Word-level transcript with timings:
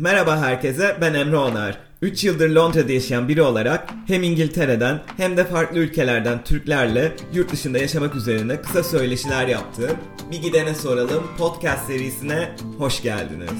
Merhaba 0.00 0.40
herkese, 0.40 0.96
ben 1.00 1.14
Emre 1.14 1.36
Onar. 1.36 1.78
3 2.02 2.24
yıldır 2.24 2.50
Londra'da 2.50 2.92
yaşayan 2.92 3.28
biri 3.28 3.42
olarak 3.42 3.88
hem 4.06 4.22
İngiltere'den 4.22 5.00
hem 5.16 5.36
de 5.36 5.44
farklı 5.44 5.78
ülkelerden 5.78 6.44
Türklerle 6.44 7.12
yurt 7.34 7.52
dışında 7.52 7.78
yaşamak 7.78 8.14
üzerine 8.14 8.60
kısa 8.60 8.82
söyleşiler 8.82 9.46
yaptığım 9.46 9.96
Bir 10.30 10.42
Gidene 10.42 10.74
Soralım 10.74 11.24
podcast 11.38 11.86
serisine 11.86 12.48
hoş 12.78 13.02
geldiniz. 13.02 13.50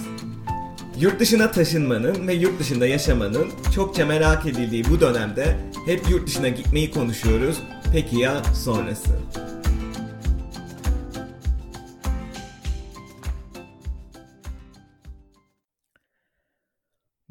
Yurt 1.01 1.21
dışına 1.21 1.51
taşınmanın 1.51 2.29
ve 2.29 2.35
yurt 2.35 2.61
dışında 2.61 2.87
yaşamanın 2.87 3.49
çokça 3.75 4.07
merak 4.07 4.47
edildiği 4.47 4.85
bu 4.91 5.01
dönemde 5.01 5.57
hep 5.87 6.11
yurt 6.11 6.27
dışına 6.27 6.49
gitmeyi 6.49 6.91
konuşuyoruz. 6.91 7.57
Peki 7.93 8.19
ya 8.19 8.43
sonrası? 8.55 9.19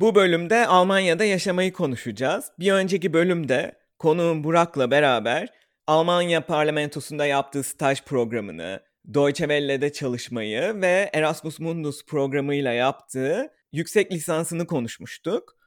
Bu 0.07 0.15
bölümde 0.15 0.67
Almanya'da 0.67 1.23
yaşamayı 1.23 1.73
konuşacağız. 1.73 2.51
Bir 2.59 2.71
önceki 2.71 3.13
bölümde 3.13 3.79
konuğum 3.99 4.43
Burak'la 4.43 4.91
beraber 4.91 5.49
Almanya 5.87 6.45
parlamentosunda 6.45 7.25
yaptığı 7.25 7.63
staj 7.63 8.03
programını, 8.03 8.79
Deutsche 9.13 9.43
Welle'de 9.43 9.93
çalışmayı 9.93 10.81
ve 10.81 11.09
Erasmus 11.13 11.59
Mundus 11.59 12.05
programıyla 12.05 12.73
yaptığı 12.73 13.53
yüksek 13.71 14.11
lisansını 14.11 14.67
konuşmuştuk. 14.67 15.57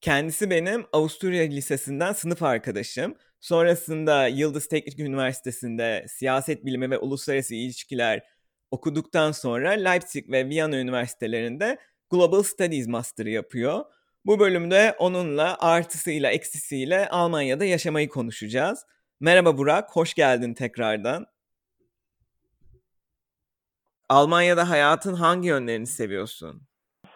Kendisi 0.00 0.50
benim 0.50 0.86
Avusturya 0.92 1.42
Lisesi'nden 1.42 2.12
sınıf 2.12 2.42
arkadaşım. 2.42 3.14
Sonrasında 3.40 4.26
Yıldız 4.26 4.68
Teknik 4.68 4.98
Üniversitesi'nde 4.98 6.06
siyaset 6.08 6.64
bilimi 6.64 6.90
ve 6.90 6.98
uluslararası 6.98 7.54
ilişkiler 7.54 8.22
okuduktan 8.70 9.32
sonra 9.32 9.70
Leipzig 9.70 10.30
ve 10.30 10.48
Viyana 10.48 10.76
üniversitelerinde 10.76 11.78
Global 12.10 12.42
Studies 12.42 12.88
Master'ı 12.88 13.30
yapıyor. 13.30 13.84
Bu 14.26 14.40
bölümde 14.40 14.94
onunla 14.98 15.56
artısıyla 15.60 16.30
eksisiyle 16.30 17.08
Almanya'da 17.08 17.64
yaşamayı 17.64 18.08
konuşacağız. 18.08 18.86
Merhaba 19.20 19.58
Burak, 19.58 19.96
hoş 19.96 20.14
geldin 20.14 20.54
tekrardan. 20.54 21.26
Almanya'da 24.08 24.70
hayatın 24.70 25.14
hangi 25.14 25.48
yönlerini 25.48 25.86
seviyorsun? 25.86 26.62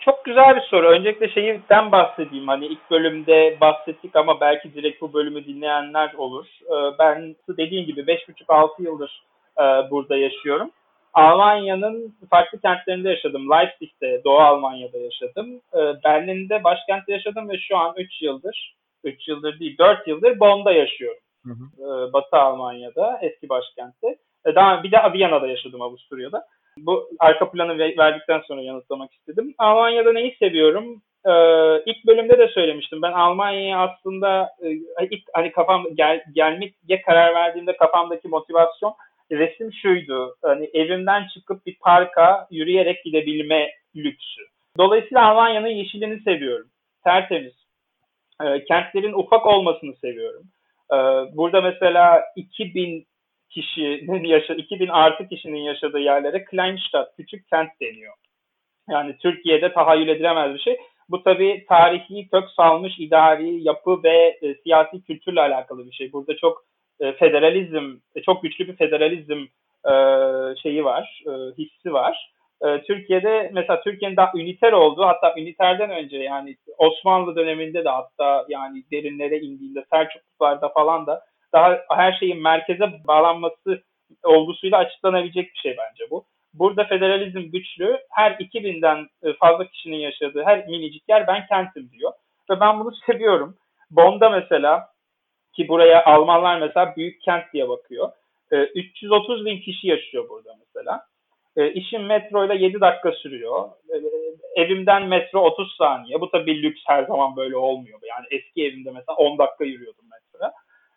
Çok 0.01 0.25
güzel 0.25 0.57
bir 0.57 0.61
soru. 0.61 0.89
Öncelikle 0.89 1.29
şeyden 1.29 1.93
bahsedeyim. 1.93 2.49
Hani 2.49 2.67
ilk 2.67 2.91
bölümde 2.91 3.59
bahsettik 3.61 4.17
ama 4.17 4.41
belki 4.41 4.75
direkt 4.75 5.01
bu 5.01 5.13
bölümü 5.13 5.47
dinleyenler 5.47 6.15
olur. 6.15 6.47
Ee, 6.63 6.99
ben 6.99 7.37
dediğim 7.49 7.87
gibi 7.87 8.01
5,5-6 8.01 8.83
yıldır 8.83 9.23
e, 9.59 9.91
burada 9.91 10.17
yaşıyorum. 10.17 10.71
Almanya'nın 11.19 12.15
farklı 12.31 12.61
kentlerinde 12.61 13.09
yaşadım. 13.09 13.51
Leipzig'te, 13.51 14.25
Doğu 14.25 14.39
Almanya'da 14.39 14.99
yaşadım. 14.99 15.61
Ee, 15.75 15.79
Berlin'de 16.05 16.65
başkentte 16.65 17.13
yaşadım 17.13 17.49
ve 17.49 17.59
şu 17.59 17.77
an 17.77 17.95
3 17.97 18.23
yıldır, 18.23 18.75
3 19.05 19.29
yıldır 19.29 19.61
değil 19.61 19.79
4 19.79 20.09
yıldır 20.09 20.41
Bonn'da 20.41 20.73
yaşıyorum. 20.73 21.23
Hı 21.45 21.51
hı. 21.51 21.65
Ee, 21.83 22.13
Batı 22.13 22.37
Almanya'da, 22.37 23.19
eski 23.23 23.49
başkentte. 23.49 24.17
Ee, 24.47 24.55
daha 24.55 24.83
bir 24.83 24.93
de 24.93 24.97
Viyana'da 25.13 25.47
yaşadım 25.47 25.83
Avusturya'da. 25.83 26.45
Bu 26.79 27.09
arka 27.19 27.51
planı 27.51 27.79
verdikten 27.79 28.41
sonra 28.41 28.63
yanıtlamak 28.63 29.13
istedim. 29.13 29.55
Almanya'da 29.59 30.13
neyi 30.13 30.37
seviyorum? 30.39 31.03
Ee, 31.27 31.33
ilk 31.87 32.07
bölümde 32.07 32.39
de 32.39 32.49
söylemiştim. 32.49 33.03
Ben 33.03 33.13
Almanya'ya 33.13 33.79
aslında 33.79 34.51
e, 34.63 34.71
ilk 35.11 35.23
hani 35.33 35.53
kafam 35.53 35.85
gel, 35.95 36.25
gelmeye 36.35 37.03
karar 37.07 37.35
verdiğimde 37.35 37.77
kafamdaki 37.77 38.29
motivasyon 38.29 38.95
resim 39.33 39.73
şuydu. 39.73 40.37
Hani 40.43 40.71
evimden 40.75 41.27
çıkıp 41.35 41.67
bir 41.67 41.79
parka 41.79 42.47
yürüyerek 42.51 43.05
gidebilme 43.05 43.71
lüksü. 43.97 44.43
Dolayısıyla 44.79 45.31
Almanya'nın 45.31 45.69
yeşilini 45.69 46.21
seviyorum. 46.21 46.69
Tertemiz. 47.05 47.55
E, 48.45 48.65
kentlerin 48.65 49.13
ufak 49.13 49.47
olmasını 49.47 49.97
seviyorum. 49.97 50.43
E, 50.93 50.97
burada 51.37 51.61
mesela 51.61 52.25
2000 52.37 53.07
kişinin 53.51 54.25
yaşa 54.25 54.55
2000 54.55 54.89
artı 54.89 55.29
kişinin 55.29 55.61
yaşadığı 55.61 56.01
yerlere 56.01 56.45
Kleinstadt, 56.45 57.17
küçük 57.17 57.49
kent 57.49 57.71
deniyor. 57.81 58.15
Yani 58.91 59.17
Türkiye'de 59.19 59.73
tahayyül 59.73 60.09
edilemez 60.09 60.55
bir 60.55 60.61
şey. 60.61 60.77
Bu 61.09 61.23
tabii 61.23 61.65
tarihi 61.69 62.29
kök 62.29 62.51
salmış 62.57 62.99
idari 62.99 63.63
yapı 63.63 64.03
ve 64.03 64.39
e, 64.43 64.55
siyasi 64.55 65.03
kültürle 65.03 65.41
alakalı 65.41 65.87
bir 65.87 65.93
şey. 65.93 66.13
Burada 66.13 66.37
çok 66.37 66.65
e, 67.01 67.13
federalizm, 67.13 67.97
e, 68.15 68.23
çok 68.23 68.43
güçlü 68.43 68.69
bir 68.69 68.77
federalizm 68.77 69.47
e, 69.91 69.93
şeyi 70.63 70.85
var, 70.85 71.23
hissi 71.59 71.93
var. 71.93 72.33
E, 72.67 72.83
Türkiye'de 72.83 73.51
mesela 73.55 73.81
Türkiye'nin 73.81 74.17
daha 74.17 74.33
üniter 74.35 74.73
olduğu 74.73 75.03
hatta 75.03 75.35
üniterden 75.39 75.91
önce 75.91 76.17
yani 76.17 76.57
Osmanlı 76.79 77.37
döneminde 77.37 77.85
de 77.85 77.89
hatta 77.89 78.45
yani 78.49 78.83
derinlere 78.93 79.39
indiğinde 79.39 79.85
Selçuklularda 79.91 80.69
falan 80.69 81.07
da 81.07 81.25
daha 81.53 81.79
her 81.91 82.13
şeyin 82.13 82.43
merkeze 82.43 82.93
bağlanması 83.09 83.83
olgusuyla 84.25 84.79
açıklanabilecek 84.79 85.55
bir 85.55 85.59
şey 85.59 85.77
bence 85.79 86.11
bu. 86.11 86.25
Burada 86.55 86.85
federalizm 86.85 87.41
güçlü. 87.41 87.99
Her 88.11 88.31
2000'den 88.31 89.09
fazla 89.41 89.67
kişinin 89.67 89.97
yaşadığı 89.97 90.43
her 90.45 90.67
minicik 90.67 91.09
yer 91.09 91.27
ben 91.27 91.47
kentim 91.47 91.91
diyor. 91.91 92.13
Ve 92.51 92.61
ben 92.61 92.81
bunu 92.81 92.93
seviyorum. 93.07 93.57
Bonn'da 93.91 94.31
mesela 94.31 94.89
ki 95.59 95.69
buraya 95.69 96.05
Almanlar 96.05 96.61
mesela 96.61 96.97
büyük 96.97 97.23
kent 97.23 97.45
diye 97.53 97.69
bakıyor. 97.69 98.09
330 98.75 99.45
bin 99.45 99.61
kişi 99.61 99.89
yaşıyor 99.89 100.29
burada 100.29 100.55
mesela. 100.59 101.01
E, 101.57 101.73
işim 101.73 102.07
metroyla 102.07 102.55
7 102.55 102.81
dakika 102.81 103.13
sürüyor. 103.13 103.69
evimden 104.57 105.07
metro 105.07 105.41
30 105.41 105.77
saniye. 105.77 106.21
Bu 106.21 106.31
tabii 106.31 106.63
lüks 106.63 106.81
her 106.87 107.05
zaman 107.05 107.37
böyle 107.37 107.57
olmuyor. 107.57 107.99
Yani 108.09 108.27
eski 108.31 108.65
evimde 108.65 108.91
mesela 108.91 109.17
10 109.17 109.39
dakika 109.39 109.65
yürüyordum 109.65 110.05
mesela. 110.13 110.53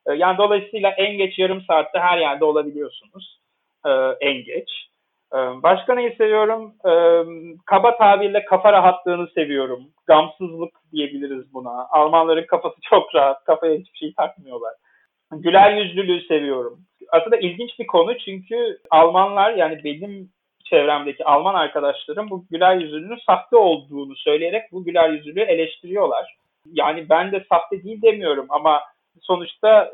E, 0.08 0.14
yani 0.14 0.38
dolayısıyla 0.38 0.90
en 0.90 1.18
geç 1.18 1.40
yarım 1.40 1.62
saatte 1.62 2.00
her 2.00 2.18
yerde 2.18 2.46
olabiliyorsunuz. 2.46 3.40
E, 3.86 3.90
en 4.20 4.44
geç. 4.44 4.70
E, 5.34 5.38
başka 5.64 5.96
neyi 5.96 6.16
seviyorum? 6.16 6.74
E, 6.86 6.94
kaba 7.66 7.97
tabirle 7.97 8.46
kafa 8.46 8.74
rahatlığını 8.74 9.28
seviyorum. 9.28 9.80
Gamsızlık 10.08 10.74
diyebiliriz 10.92 11.53
buna. 11.53 11.88
Almanların 11.90 12.46
kafası 12.46 12.75
çok 12.90 13.16
rahat. 13.16 13.44
Kafaya 13.44 13.78
hiçbir 13.78 13.97
şey 13.97 14.14
takmıyorlar. 14.14 14.74
Güler 15.31 15.78
yüzlülüğü 15.78 16.22
seviyorum. 16.22 16.80
Aslında 17.12 17.38
ilginç 17.38 17.80
bir 17.80 17.88
konu 17.88 18.18
çünkü 18.18 18.80
Almanlar 18.90 19.53
yani 19.53 19.84
benim 19.84 20.30
çevremdeki 20.66 21.25
Alman 21.25 21.56
arkadaşlarım 21.56 22.30
bu 22.30 22.46
güler 22.52 22.75
yüzlülüğün 22.75 23.19
sahte 23.25 23.56
olduğunu 23.56 24.16
söyleyerek 24.16 24.63
bu 24.72 24.84
güler 24.84 25.09
yüzlülüğü 25.09 25.42
eleştiriyorlar. 25.42 26.36
Yani 26.66 27.09
ben 27.09 27.31
de 27.31 27.46
sahte 27.50 27.84
değil 27.84 28.02
demiyorum 28.02 28.46
ama 28.50 28.81
sonuçta 29.22 29.92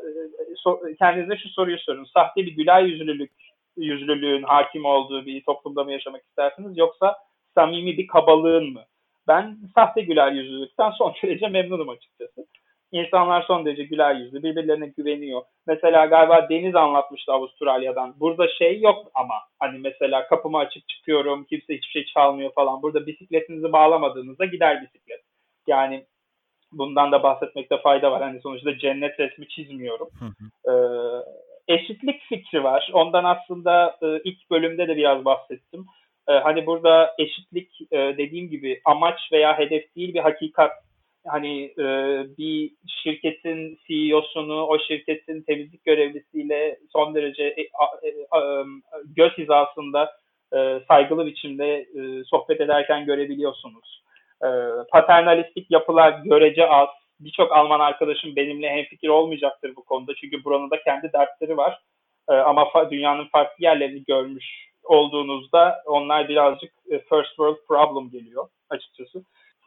e, 0.86 0.94
kendinize 0.98 1.36
şu 1.36 1.48
soruyu 1.48 1.78
sorun. 1.78 2.04
Sahte 2.04 2.46
bir 2.46 2.56
güler 2.56 2.82
yüzlülük, 2.82 3.30
yüzlülüğün 3.78 4.42
hakim 4.42 4.84
olduğu 4.84 5.26
bir 5.26 5.44
toplumda 5.44 5.84
mı 5.84 5.92
yaşamak 5.92 6.22
istersiniz 6.22 6.78
yoksa 6.78 7.16
samimi 7.54 7.98
bir 7.98 8.06
kabalığın 8.06 8.72
mı? 8.72 8.84
Ben 9.28 9.58
sahte 9.74 10.00
güler 10.00 10.32
yüzlülükten 10.32 10.90
son 10.90 11.14
derece 11.22 11.48
memnunum 11.48 11.88
açıkçası. 11.88 12.46
İnsanlar 12.92 13.42
son 13.42 13.66
derece 13.66 13.82
güler 13.84 14.14
yüzlü, 14.14 14.42
birbirlerine 14.42 14.86
güveniyor. 14.86 15.42
Mesela 15.66 16.06
galiba 16.06 16.48
Deniz 16.48 16.74
anlatmıştı 16.74 17.32
Avustralya'dan. 17.32 18.14
Burada 18.20 18.48
şey 18.48 18.80
yok 18.80 19.06
ama 19.14 19.34
hani 19.58 19.78
mesela 19.78 20.28
kapımı 20.28 20.58
açıp 20.58 20.88
çıkıyorum, 20.88 21.44
kimse 21.44 21.74
hiçbir 21.74 21.88
şey 21.88 22.04
çalmıyor 22.04 22.52
falan. 22.52 22.82
Burada 22.82 23.06
bisikletinizi 23.06 23.72
bağlamadığınızda 23.72 24.44
gider 24.44 24.82
bisiklet. 24.82 25.20
Yani 25.66 26.06
bundan 26.72 27.12
da 27.12 27.22
bahsetmekte 27.22 27.78
fayda 27.78 28.12
var. 28.12 28.22
Hani 28.22 28.40
sonuçta 28.40 28.78
cennet 28.78 29.20
resmi 29.20 29.48
çizmiyorum. 29.48 30.08
Ee, 30.68 30.72
eşitlik 31.68 32.20
fikri 32.28 32.64
var. 32.64 32.90
Ondan 32.92 33.24
aslında 33.24 33.96
e, 34.02 34.06
ilk 34.24 34.50
bölümde 34.50 34.88
de 34.88 34.96
biraz 34.96 35.24
bahsettim. 35.24 35.86
E, 36.28 36.32
hani 36.32 36.66
burada 36.66 37.14
eşitlik 37.18 37.80
e, 37.92 37.96
dediğim 37.96 38.50
gibi 38.50 38.80
amaç 38.84 39.20
veya 39.32 39.58
hedef 39.58 39.96
değil 39.96 40.14
bir 40.14 40.20
hakikat. 40.20 40.72
Hani 41.26 41.64
e, 41.64 41.86
bir 42.38 42.70
şirketin 43.02 43.78
CEO'sunu 43.86 44.66
o 44.66 44.78
şirketin 44.78 45.42
temizlik 45.42 45.84
görevlisiyle 45.84 46.78
son 46.92 47.14
derece 47.14 47.42
e, 47.42 47.62
e, 47.62 48.08
e, 48.08 48.40
göz 49.16 49.32
hizasında 49.38 50.12
e, 50.56 50.80
saygılı 50.88 51.26
biçimde 51.26 51.76
e, 51.76 52.24
sohbet 52.24 52.60
ederken 52.60 53.04
görebiliyorsunuz. 53.06 54.02
E, 54.44 54.48
paternalistik 54.92 55.70
yapılar 55.70 56.20
görece 56.24 56.68
az. 56.68 56.88
Birçok 57.20 57.52
Alman 57.52 57.80
arkadaşım 57.80 58.36
benimle 58.36 58.70
hemfikir 58.70 59.08
olmayacaktır 59.08 59.76
bu 59.76 59.84
konuda. 59.84 60.14
Çünkü 60.14 60.44
buranın 60.44 60.70
da 60.70 60.82
kendi 60.82 61.12
dertleri 61.12 61.56
var. 61.56 61.80
E, 62.28 62.32
ama 62.32 62.90
dünyanın 62.90 63.24
farklı 63.24 63.64
yerlerini 63.64 64.04
görmüş 64.04 64.68
olduğunuzda 64.84 65.82
onlar 65.86 66.28
birazcık 66.28 66.72
e, 66.90 66.98
first 66.98 67.28
world 67.28 67.66
problem 67.68 68.10
geliyor 68.10 68.48
açıkçası. 68.70 69.22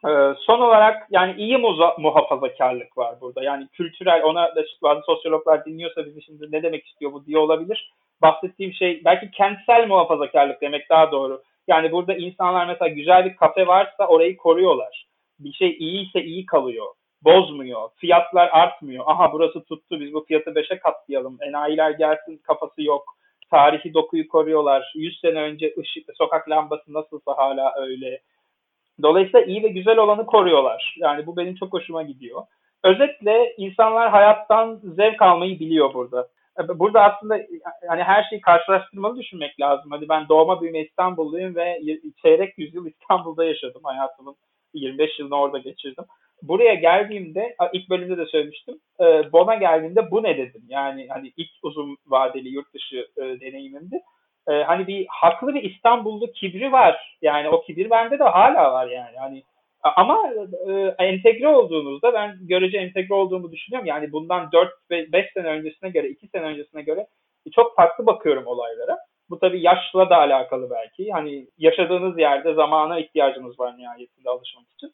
Ee, 0.06 0.34
son 0.38 0.60
olarak 0.60 1.06
yani 1.10 1.34
iyi 1.40 1.56
muza- 1.56 2.00
muhafazakarlık 2.00 2.98
var 2.98 3.20
burada. 3.20 3.42
Yani 3.42 3.68
kültürel 3.72 4.22
ona 4.24 4.56
da 4.56 4.64
bazı 4.82 5.02
sosyologlar 5.02 5.64
dinliyorsa 5.64 6.06
bizi 6.06 6.22
şimdi 6.22 6.52
ne 6.52 6.62
demek 6.62 6.86
istiyor 6.86 7.12
bu 7.12 7.26
diye 7.26 7.38
olabilir. 7.38 7.92
Bahsettiğim 8.22 8.72
şey 8.72 9.04
belki 9.04 9.30
kentsel 9.30 9.86
muhafazakarlık 9.88 10.60
demek 10.60 10.90
daha 10.90 11.12
doğru. 11.12 11.42
Yani 11.68 11.92
burada 11.92 12.14
insanlar 12.14 12.66
mesela 12.66 12.88
güzel 12.88 13.24
bir 13.24 13.36
kafe 13.36 13.66
varsa 13.66 14.06
orayı 14.06 14.36
koruyorlar. 14.36 15.06
Bir 15.38 15.52
şey 15.52 15.76
iyiyse 15.78 16.22
iyi 16.24 16.46
kalıyor. 16.46 16.86
Bozmuyor. 17.24 17.88
Fiyatlar 17.96 18.48
artmıyor. 18.52 19.04
Aha 19.06 19.32
burası 19.32 19.64
tuttu 19.64 20.00
biz 20.00 20.14
bu 20.14 20.24
fiyatı 20.24 20.50
5'e 20.50 20.78
katlayalım. 20.78 21.38
Enayiler 21.40 21.90
gelsin 21.90 22.36
kafası 22.36 22.82
yok. 22.82 23.16
Tarihi 23.50 23.94
dokuyu 23.94 24.28
koruyorlar. 24.28 24.92
100 24.94 25.20
sene 25.20 25.42
önce 25.42 25.74
ışık, 25.78 26.16
sokak 26.16 26.50
lambası 26.50 26.94
nasılsa 26.94 27.36
hala 27.36 27.74
öyle. 27.76 28.20
Dolayısıyla 29.02 29.40
iyi 29.40 29.62
ve 29.62 29.68
güzel 29.68 29.98
olanı 29.98 30.26
koruyorlar. 30.26 30.96
Yani 30.98 31.26
bu 31.26 31.36
benim 31.36 31.54
çok 31.54 31.72
hoşuma 31.72 32.02
gidiyor. 32.02 32.42
Özetle 32.84 33.54
insanlar 33.56 34.10
hayattan 34.10 34.80
zevk 34.82 35.22
almayı 35.22 35.60
biliyor 35.60 35.94
burada. 35.94 36.28
Burada 36.68 37.00
aslında 37.02 37.38
hani 37.88 38.02
her 38.02 38.24
şeyi 38.30 38.40
karşılaştırmalı 38.40 39.16
düşünmek 39.16 39.60
lazım. 39.60 39.90
Hadi 39.90 40.08
ben 40.08 40.28
doğma 40.28 40.60
büyüme 40.60 40.80
İstanbulluyum 40.80 41.56
ve 41.56 41.80
çeyrek 42.22 42.58
yüzyıl 42.58 42.86
İstanbul'da 42.86 43.44
yaşadım 43.44 43.80
hayatımın 43.84 44.36
25 44.74 45.18
yılını 45.18 45.36
orada 45.36 45.58
geçirdim. 45.58 46.04
Buraya 46.42 46.74
geldiğimde 46.74 47.56
ilk 47.72 47.90
bölümde 47.90 48.16
de 48.16 48.26
söylemiştim. 48.26 48.74
E, 49.00 49.32
Bon'a 49.32 49.54
geldiğimde 49.54 50.10
bu 50.10 50.22
ne 50.22 50.36
dedim. 50.36 50.62
Yani 50.68 51.06
hani 51.08 51.32
ilk 51.36 51.50
uzun 51.62 51.96
vadeli 52.06 52.48
yurt 52.48 52.74
dışı 52.74 53.06
e, 53.16 53.22
deneyimimdi. 53.40 54.00
E, 54.48 54.52
hani 54.52 54.86
bir 54.86 55.06
haklı 55.10 55.54
bir 55.54 55.62
İstanbullu 55.62 56.32
kibri 56.32 56.72
var. 56.72 57.16
Yani 57.22 57.48
o 57.48 57.62
kibir 57.62 57.90
bende 57.90 58.18
de 58.18 58.24
hala 58.24 58.72
var 58.72 58.86
yani. 58.86 59.16
Hani 59.18 59.42
ama 59.82 60.30
e, 60.68 60.72
entegre 60.98 61.48
olduğunuzda 61.48 62.14
ben 62.14 62.38
görece 62.40 62.78
entegre 62.78 63.14
olduğumu 63.14 63.52
düşünüyorum. 63.52 63.86
Yani 63.86 64.12
bundan 64.12 64.52
4 64.52 64.70
ve 64.90 65.12
5 65.12 65.32
sene 65.34 65.48
öncesine 65.48 65.90
göre, 65.90 66.08
2 66.08 66.28
sene 66.28 66.42
öncesine 66.42 66.82
göre 66.82 67.06
çok 67.52 67.76
farklı 67.76 68.06
bakıyorum 68.06 68.46
olaylara. 68.46 68.98
Bu 69.30 69.38
tabii 69.38 69.62
yaşla 69.62 70.10
da 70.10 70.16
alakalı 70.16 70.70
belki. 70.70 71.10
Hani 71.10 71.46
yaşadığınız 71.58 72.18
yerde 72.18 72.54
zamana 72.54 72.98
ihtiyacınız 72.98 73.60
var 73.60 73.78
nihayetinde 73.78 74.30
alışmak 74.30 74.64
için. 74.70 74.92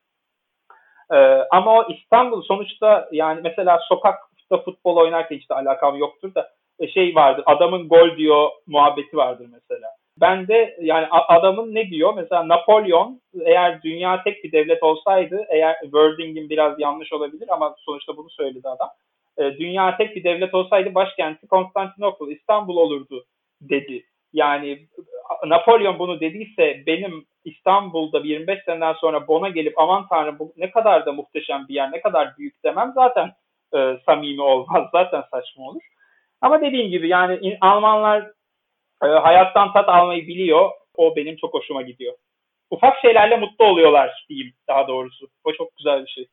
Ee, 1.12 1.16
ama 1.50 1.78
o 1.78 1.92
İstanbul 1.92 2.42
sonuçta 2.42 3.08
yani 3.12 3.40
mesela 3.44 3.78
sokakta 3.88 4.58
futbol 4.64 4.96
oynarken 4.96 5.36
işte 5.36 5.54
alakam 5.54 5.96
yoktur 5.96 6.34
da 6.34 6.48
e, 6.78 6.88
şey 6.88 7.14
vardır. 7.14 7.42
Adamın 7.46 7.88
gol 7.88 8.16
diyor 8.16 8.48
muhabbeti 8.66 9.16
vardır 9.16 9.46
mesela. 9.52 9.88
Ben 10.20 10.48
de 10.48 10.76
yani 10.80 11.06
adamın 11.10 11.74
ne 11.74 11.90
diyor? 11.90 12.14
Mesela 12.14 12.48
Napolyon 12.48 13.20
eğer 13.44 13.82
dünya 13.82 14.22
tek 14.22 14.44
bir 14.44 14.52
devlet 14.52 14.82
olsaydı 14.82 15.46
eğer 15.48 15.76
wording'in 15.82 16.50
biraz 16.50 16.80
yanlış 16.80 17.12
olabilir 17.12 17.48
ama 17.48 17.74
sonuçta 17.78 18.16
bunu 18.16 18.30
söyledi 18.30 18.68
adam. 18.68 18.88
E, 19.38 19.58
dünya 19.58 19.96
tek 19.96 20.16
bir 20.16 20.24
devlet 20.24 20.54
olsaydı 20.54 20.94
başkenti 20.94 21.46
Konstantinopol, 21.46 22.30
İstanbul 22.30 22.76
olurdu 22.76 23.24
dedi. 23.60 24.04
Yani 24.32 24.78
Napolyon 25.46 25.98
bunu 25.98 26.20
dediyse 26.20 26.82
benim 26.86 27.26
İstanbul'da 27.44 28.20
25 28.24 28.58
seneden 28.64 28.92
sonra 28.92 29.28
Bon'a 29.28 29.48
gelip 29.48 29.80
aman 29.80 30.06
tanrım 30.08 30.38
bu 30.38 30.52
ne 30.56 30.70
kadar 30.70 31.06
da 31.06 31.12
muhteşem 31.12 31.66
bir 31.68 31.74
yer, 31.74 31.92
ne 31.92 32.00
kadar 32.00 32.36
büyük 32.38 32.64
demem 32.64 32.92
zaten 32.94 33.32
e, 33.74 33.98
samimi 34.06 34.42
olmaz, 34.42 34.88
zaten 34.92 35.24
saçma 35.30 35.64
olur. 35.64 35.82
Ama 36.40 36.60
dediğim 36.60 36.90
gibi 36.90 37.08
yani 37.08 37.58
Almanlar 37.60 38.20
e, 39.04 39.06
hayattan 39.06 39.72
tat 39.72 39.88
almayı 39.88 40.26
biliyor. 40.26 40.70
O 40.96 41.16
benim 41.16 41.36
çok 41.36 41.54
hoşuma 41.54 41.82
gidiyor. 41.82 42.14
Ufak 42.70 43.00
şeylerle 43.00 43.36
mutlu 43.36 43.64
oluyorlar 43.64 44.24
diyeyim 44.28 44.54
daha 44.68 44.88
doğrusu. 44.88 45.28
O 45.44 45.52
çok 45.52 45.76
güzel 45.76 46.02
bir 46.02 46.10
şey 46.10 46.26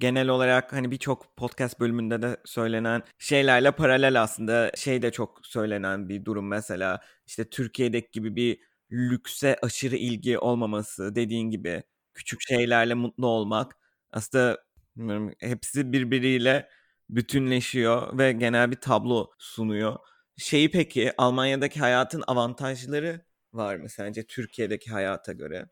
genel 0.00 0.28
olarak 0.28 0.72
hani 0.72 0.90
birçok 0.90 1.36
podcast 1.36 1.80
bölümünde 1.80 2.22
de 2.22 2.36
söylenen 2.44 3.02
şeylerle 3.18 3.72
paralel 3.72 4.22
aslında 4.22 4.72
şey 4.76 5.02
de 5.02 5.12
çok 5.12 5.46
söylenen 5.46 6.08
bir 6.08 6.24
durum 6.24 6.48
mesela 6.48 7.00
işte 7.26 7.50
Türkiye'deki 7.50 8.10
gibi 8.12 8.36
bir 8.36 8.60
lükse 8.92 9.56
aşırı 9.62 9.96
ilgi 9.96 10.38
olmaması 10.38 11.14
dediğin 11.14 11.50
gibi 11.50 11.82
küçük 12.14 12.40
şeylerle 12.42 12.94
mutlu 12.94 13.26
olmak 13.26 13.76
aslında 14.10 14.58
bilmiyorum, 14.96 15.32
hepsi 15.40 15.92
birbiriyle 15.92 16.68
bütünleşiyor 17.10 18.18
ve 18.18 18.32
genel 18.32 18.70
bir 18.70 18.76
tablo 18.76 19.30
sunuyor. 19.38 19.98
Şeyi 20.36 20.70
peki 20.70 21.12
Almanya'daki 21.18 21.80
hayatın 21.80 22.24
avantajları 22.26 23.24
var 23.52 23.76
mı 23.76 23.88
sence 23.88 24.26
Türkiye'deki 24.26 24.90
hayata 24.90 25.32
göre? 25.32 25.66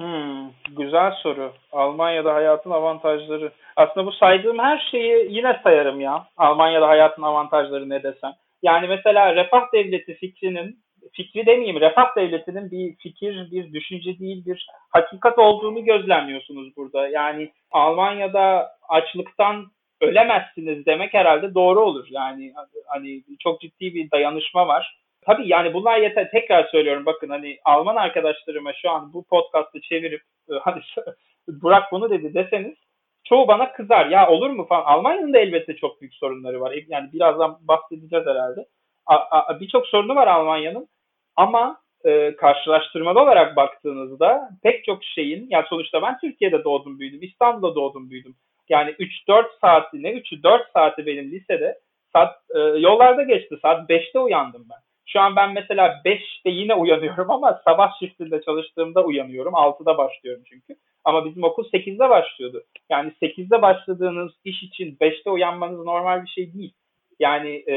Hmm, 0.00 0.50
güzel 0.76 1.12
soru. 1.12 1.52
Almanya'da 1.72 2.34
hayatın 2.34 2.70
avantajları. 2.70 3.52
Aslında 3.76 4.06
bu 4.06 4.12
saydığım 4.12 4.58
her 4.58 4.88
şeyi 4.90 5.36
yine 5.36 5.60
sayarım 5.62 6.00
ya. 6.00 6.26
Almanya'da 6.36 6.88
hayatın 6.88 7.22
avantajları 7.22 7.88
ne 7.88 8.02
desem. 8.02 8.32
Yani 8.62 8.86
mesela 8.88 9.34
refah 9.34 9.72
devleti 9.72 10.14
fikrinin, 10.14 10.78
fikri 11.12 11.46
demeyeyim, 11.46 11.80
refah 11.80 12.16
devletinin 12.16 12.70
bir 12.70 12.96
fikir, 12.96 13.50
bir 13.50 13.72
düşünce 13.72 14.18
değil, 14.18 14.46
bir 14.46 14.66
hakikat 14.90 15.38
olduğunu 15.38 15.84
gözlemliyorsunuz 15.84 16.76
burada. 16.76 17.08
Yani 17.08 17.50
Almanya'da 17.70 18.70
açlıktan 18.88 19.66
ölemezsiniz 20.00 20.86
demek 20.86 21.14
herhalde 21.14 21.54
doğru 21.54 21.80
olur. 21.80 22.06
Yani 22.10 22.52
hani 22.86 23.22
çok 23.38 23.60
ciddi 23.60 23.94
bir 23.94 24.10
dayanışma 24.10 24.68
var. 24.68 24.99
Tabii 25.22 25.48
yani 25.48 25.74
bunlar 25.74 25.98
yeter. 25.98 26.30
Tekrar 26.30 26.68
söylüyorum 26.68 27.06
bakın 27.06 27.28
hani 27.28 27.58
Alman 27.64 27.96
arkadaşlarıma 27.96 28.72
şu 28.72 28.90
an 28.90 29.12
bu 29.12 29.24
podcast'ı 29.24 29.80
çevirip 29.80 30.22
e, 30.50 30.54
hadi 30.60 30.80
Burak 31.48 31.92
bunu 31.92 32.10
dedi 32.10 32.34
deseniz 32.34 32.74
çoğu 33.24 33.48
bana 33.48 33.72
kızar. 33.72 34.06
Ya 34.06 34.28
olur 34.28 34.50
mu 34.50 34.66
falan. 34.66 34.84
Almanya'nın 34.84 35.32
da 35.32 35.38
elbette 35.38 35.76
çok 35.76 36.00
büyük 36.00 36.14
sorunları 36.14 36.60
var. 36.60 36.74
Yani 36.88 37.12
birazdan 37.12 37.58
bahsedeceğiz 37.60 38.26
herhalde. 38.26 38.66
Birçok 39.60 39.86
sorunu 39.86 40.14
var 40.14 40.26
Almanya'nın. 40.26 40.88
Ama 41.36 41.80
e, 42.04 42.36
karşılaştırmalı 42.36 43.20
olarak 43.20 43.56
baktığınızda 43.56 44.50
pek 44.62 44.84
çok 44.84 45.04
şeyin 45.04 45.46
yani 45.50 45.64
sonuçta 45.68 46.02
ben 46.02 46.18
Türkiye'de 46.18 46.64
doğdum 46.64 46.98
büyüdüm. 46.98 47.22
İstanbul'da 47.22 47.74
doğdum 47.74 48.10
büyüdüm. 48.10 48.34
Yani 48.68 48.90
3-4 48.90 49.44
saati 49.60 50.02
ne 50.02 50.10
3'ü 50.12 50.42
4 50.42 50.72
saati 50.72 51.06
benim 51.06 51.30
lisede 51.30 51.78
saat 52.12 52.36
e, 52.54 52.58
yollarda 52.58 53.22
geçti. 53.22 53.58
Saat 53.62 53.90
5'te 53.90 54.18
uyandım 54.18 54.66
ben. 54.70 54.89
Şu 55.12 55.20
an 55.20 55.36
ben 55.36 55.52
mesela 55.52 56.02
5'te 56.04 56.50
yine 56.50 56.74
uyanıyorum 56.74 57.30
ama 57.30 57.60
sabah 57.64 57.98
shiftinde 58.00 58.40
çalıştığımda 58.42 59.04
uyanıyorum. 59.04 59.52
6'da 59.52 59.98
başlıyorum 59.98 60.42
çünkü. 60.48 60.74
Ama 61.04 61.24
bizim 61.24 61.44
okul 61.44 61.64
8'de 61.64 62.10
başlıyordu. 62.10 62.62
Yani 62.90 63.12
8'de 63.22 63.62
başladığınız 63.62 64.32
iş 64.44 64.62
için 64.62 64.96
5'te 65.00 65.30
uyanmanız 65.30 65.84
normal 65.84 66.22
bir 66.22 66.28
şey 66.28 66.54
değil. 66.54 66.72
Yani 67.20 67.64
e, 67.68 67.74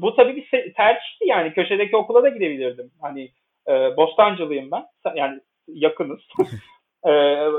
bu 0.00 0.16
tabii 0.16 0.36
bir 0.36 0.72
tercihti 0.74 1.26
yani. 1.26 1.52
Köşedeki 1.52 1.96
okula 1.96 2.22
da 2.22 2.28
gidebilirdim. 2.28 2.90
Hani 3.00 3.30
e, 3.68 3.96
Bostancılıyım 3.96 4.70
ben. 4.70 4.84
Yani 5.14 5.40
yakınız. 5.68 6.20
e, 7.04 7.10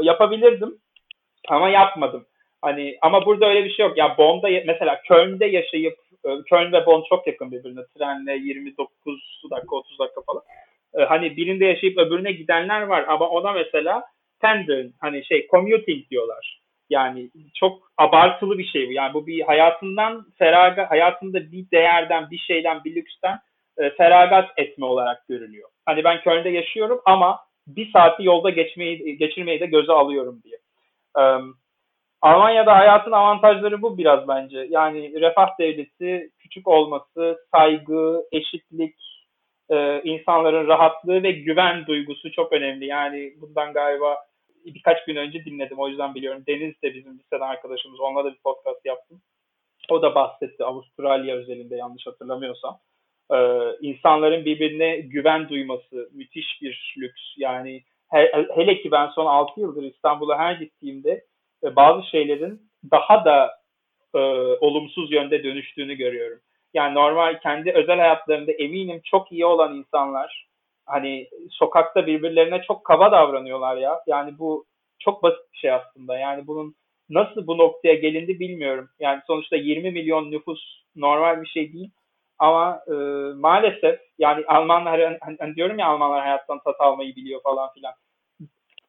yapabilirdim 0.02 0.78
ama 1.50 1.70
yapmadım. 1.70 2.26
Hani 2.62 2.98
ama 3.02 3.26
burada 3.26 3.50
öyle 3.50 3.66
bir 3.66 3.74
şey 3.74 3.86
yok. 3.86 3.98
Ya 3.98 4.18
Bonn'da 4.18 4.48
mesela 4.66 5.02
Köln'de 5.02 5.46
yaşayıp 5.46 6.03
Köln 6.50 6.72
ve 6.72 6.86
Bonn 6.86 7.04
çok 7.10 7.28
yakın 7.28 7.52
birbirine. 7.52 7.82
Trenle 7.98 8.34
29 8.34 9.44
dakika 9.52 9.76
30 9.76 10.00
dakika 10.00 10.22
falan. 10.22 10.44
E, 10.98 11.04
hani 11.04 11.38
birinde 11.38 11.66
yaşayıp 11.66 11.98
öbürüne 11.98 12.32
gidenler 12.32 12.82
var 12.82 13.06
ama 13.08 13.30
ona 13.30 13.52
mesela 13.54 14.04
pendeln 14.42 14.94
hani 15.00 15.26
şey 15.26 15.48
commuting 15.48 16.10
diyorlar. 16.10 16.60
Yani 16.90 17.30
çok 17.56 17.92
abartılı 17.98 18.58
bir 18.58 18.66
şey 18.66 18.88
bu. 18.88 18.92
Yani 18.92 19.14
bu 19.14 19.28
bir 19.28 19.42
hayatından 19.42 20.26
feragat, 20.38 20.92
hayatında 20.92 21.52
bir 21.52 21.72
değerden, 21.72 22.32
bir 22.32 22.38
şeyden, 22.38 22.84
bir 22.84 22.96
lüksten 22.96 23.40
e, 23.78 23.90
feragat 23.90 24.50
etme 24.58 24.86
olarak 24.86 25.28
görülüyor. 25.28 25.70
Hani 25.86 26.04
ben 26.04 26.22
Köln'de 26.22 26.50
yaşıyorum 26.50 27.02
ama 27.06 27.40
bir 27.68 27.92
saati 27.92 28.24
yolda 28.24 28.50
geçmeyi 28.50 29.18
geçirmeyi 29.18 29.60
de 29.60 29.66
göze 29.66 29.92
alıyorum 29.92 30.42
diye. 30.44 30.58
Um, 31.18 31.58
Almanya'da 32.24 32.76
hayatın 32.76 33.12
avantajları 33.12 33.82
bu 33.82 33.98
biraz 33.98 34.28
bence. 34.28 34.68
Yani 34.70 35.22
refah 35.22 35.60
devleti, 35.60 36.30
küçük 36.40 36.68
olması, 36.68 37.38
saygı, 37.52 38.24
eşitlik, 38.32 38.96
e, 39.70 40.02
insanların 40.04 40.68
rahatlığı 40.68 41.24
ve 41.24 41.32
güven 41.32 41.86
duygusu 41.88 42.32
çok 42.32 42.54
önemli. 42.54 42.86
Yani 42.86 43.34
bundan 43.42 43.74
galiba 43.74 44.18
birkaç 44.66 45.06
gün 45.06 45.16
önce 45.16 45.46
dinledim. 45.46 45.80
O 45.80 45.88
yüzden 45.88 46.16
biliyorum. 46.16 46.44
Deniz 46.48 46.82
de 46.82 46.94
bizim 46.96 47.20
liseden 47.20 47.48
arkadaşımız. 47.48 48.00
Onunla 48.00 48.26
da 48.26 48.34
bir 48.34 48.40
podcast 48.44 48.86
yaptım. 48.86 49.22
O 49.90 50.02
da 50.02 50.16
bahsetti 50.16 50.64
Avustralya 50.66 51.36
özelinde 51.36 51.76
yanlış 51.76 52.08
hatırlamıyorsam. 52.08 52.80
Ee, 53.34 53.38
insanların 53.82 54.46
birbirine 54.46 54.98
güven 54.98 55.50
duyması 55.50 56.10
müthiş 56.14 56.62
bir 56.62 56.96
lüks. 56.98 57.22
Yani 57.38 57.84
he, 58.12 58.32
hele 58.56 58.82
ki 58.82 58.92
ben 58.92 59.08
son 59.08 59.26
6 59.26 59.62
yıldır 59.62 59.84
İstanbul'a 59.84 60.38
her 60.38 60.54
gittiğimde 60.54 61.24
bazı 61.64 62.08
şeylerin 62.10 62.62
daha 62.92 63.26
da 63.26 63.52
e, 64.16 64.20
olumsuz 64.62 65.12
yönde 65.12 65.44
dönüştüğünü 65.44 65.96
görüyorum. 65.96 66.40
Yani 66.74 66.96
normal 66.96 67.40
kendi 67.40 67.72
özel 67.72 68.00
hayatlarında 68.00 68.52
eminim 68.52 69.02
çok 69.06 69.32
iyi 69.32 69.46
olan 69.46 69.76
insanlar 69.76 70.48
hani 70.86 71.28
sokakta 71.52 72.08
birbirlerine 72.08 72.62
çok 72.62 72.86
kaba 72.86 73.12
davranıyorlar 73.12 73.78
ya. 73.78 74.00
Yani 74.08 74.40
bu 74.40 74.66
çok 75.00 75.24
basit 75.24 75.54
bir 75.54 75.58
şey 75.58 75.72
aslında. 75.72 76.18
Yani 76.18 76.48
bunun 76.48 76.76
nasıl 77.10 77.48
bu 77.48 77.58
noktaya 77.58 77.94
gelindi 77.94 78.40
bilmiyorum. 78.40 78.90
Yani 79.00 79.22
sonuçta 79.28 79.56
20 79.56 79.92
milyon 79.92 80.32
nüfus 80.32 80.84
normal 80.96 81.42
bir 81.42 81.48
şey 81.48 81.74
değil. 81.74 81.92
Ama 82.40 82.82
e, 82.88 82.94
maalesef 83.36 84.00
yani 84.20 84.44
Almanlar 84.48 85.02
hani, 85.20 85.38
hani 85.40 85.56
diyorum 85.56 85.80
ya 85.80 85.88
Almanlar 85.88 86.22
hayattan 86.22 86.60
tat 86.60 86.76
almayı 86.80 87.16
biliyor 87.16 87.42
falan 87.44 87.74
filan. 87.74 87.94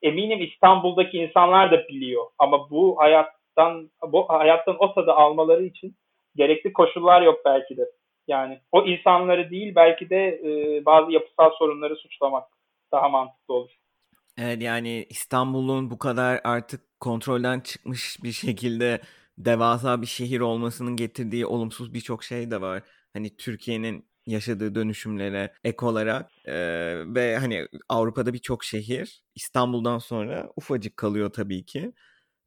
Eminim 0.03 0.43
İstanbul'daki 0.43 1.19
insanlar 1.19 1.73
da 1.73 1.89
biliyor 1.89 2.25
ama 2.39 2.71
bu 2.71 2.97
hayattan 2.99 3.91
bu 4.03 4.29
hayattan 4.29 4.77
o 4.79 4.95
tadı 4.95 5.13
almaları 5.13 5.65
için 5.65 5.97
gerekli 6.37 6.73
koşullar 6.73 7.23
yok 7.23 7.41
belki 7.45 7.77
de. 7.77 7.91
Yani 8.29 8.61
o 8.73 8.85
insanları 8.87 9.51
değil 9.51 9.75
belki 9.75 10.11
de 10.11 10.27
e, 10.27 10.85
bazı 10.85 11.13
yapısal 11.13 11.51
sorunları 11.51 11.97
suçlamak 11.97 12.45
daha 12.93 13.09
mantıklı 13.09 13.55
olur. 13.55 13.71
Evet 14.39 14.63
yani 14.63 15.07
İstanbul'un 15.11 15.91
bu 15.91 15.99
kadar 15.99 16.41
artık 16.45 17.01
kontrolden 17.01 17.61
çıkmış 17.61 18.19
bir 18.23 18.33
şekilde 18.33 19.01
devasa 19.39 20.03
bir 20.03 20.07
şehir 20.07 20.41
olmasının 20.41 20.97
getirdiği 20.97 21.47
olumsuz 21.47 21.95
birçok 21.95 22.25
şey 22.25 22.51
de 22.51 22.61
var. 22.61 22.83
Hani 23.13 23.37
Türkiye'nin 23.37 24.09
yaşadığı 24.27 24.75
dönüşümlere 24.75 25.53
ek 25.65 25.87
olarak 25.87 26.31
e, 26.45 26.55
ve 27.15 27.39
hani 27.39 27.69
Avrupa'da 27.89 28.33
birçok 28.33 28.65
şehir 28.65 29.23
İstanbul'dan 29.35 29.99
sonra 29.99 30.53
ufacık 30.57 30.97
kalıyor 30.97 31.31
tabii 31.33 31.65
ki 31.65 31.93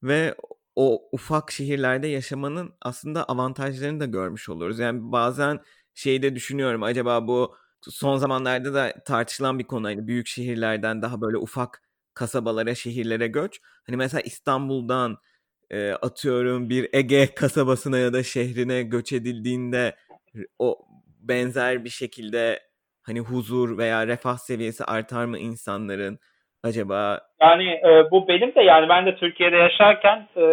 ve 0.03 0.36
o 0.75 1.10
ufak 1.12 1.51
şehirlerde 1.51 2.07
yaşamanın 2.07 2.74
aslında 2.81 3.24
avantajlarını 3.25 4.00
da 4.00 4.05
görmüş 4.05 4.50
oluruz. 4.50 4.79
Yani 4.79 5.00
bazen 5.12 5.60
şeyde 5.96 6.36
düşünüyorum 6.36 6.84
acaba 6.84 7.27
bu 7.27 7.55
son 7.81 8.17
zamanlarda 8.17 8.74
da 8.74 8.93
tartışılan 9.05 9.60
bir 9.60 9.63
konu 9.63 9.88
hani 9.88 10.07
büyük 10.07 10.27
şehirlerden 10.27 11.01
daha 11.01 11.22
böyle 11.22 11.38
ufak 11.38 11.84
kasabalara, 12.13 12.75
şehirlere 12.75 13.27
göç. 13.27 13.62
Hani 13.88 13.98
mesela 13.98 14.22
İstanbul'dan 14.22 15.17
e, 15.69 15.91
atıyorum 15.91 16.69
bir 16.69 16.89
Ege 16.93 17.34
kasabasına 17.36 17.98
ya 17.98 18.13
da 18.13 18.24
şehrine 18.24 18.84
göç 18.84 19.13
edildiğinde 19.13 19.96
o 20.60 20.88
benzer 21.20 21.86
bir 21.86 21.90
şekilde 21.90 22.60
hani 23.06 23.20
huzur 23.20 23.78
veya 23.78 24.08
refah 24.08 24.38
seviyesi 24.38 24.84
artar 24.84 25.26
mı 25.26 25.38
insanların 25.38 26.20
acaba? 26.64 27.22
Yani 27.42 27.70
e, 27.70 28.12
bu 28.12 28.28
benim 28.28 28.56
de 28.56 28.62
yani 28.62 28.90
ben 28.90 29.06
de 29.06 29.16
Türkiye'de 29.16 29.56
yaşarken 29.56 30.28
e, 30.38 30.44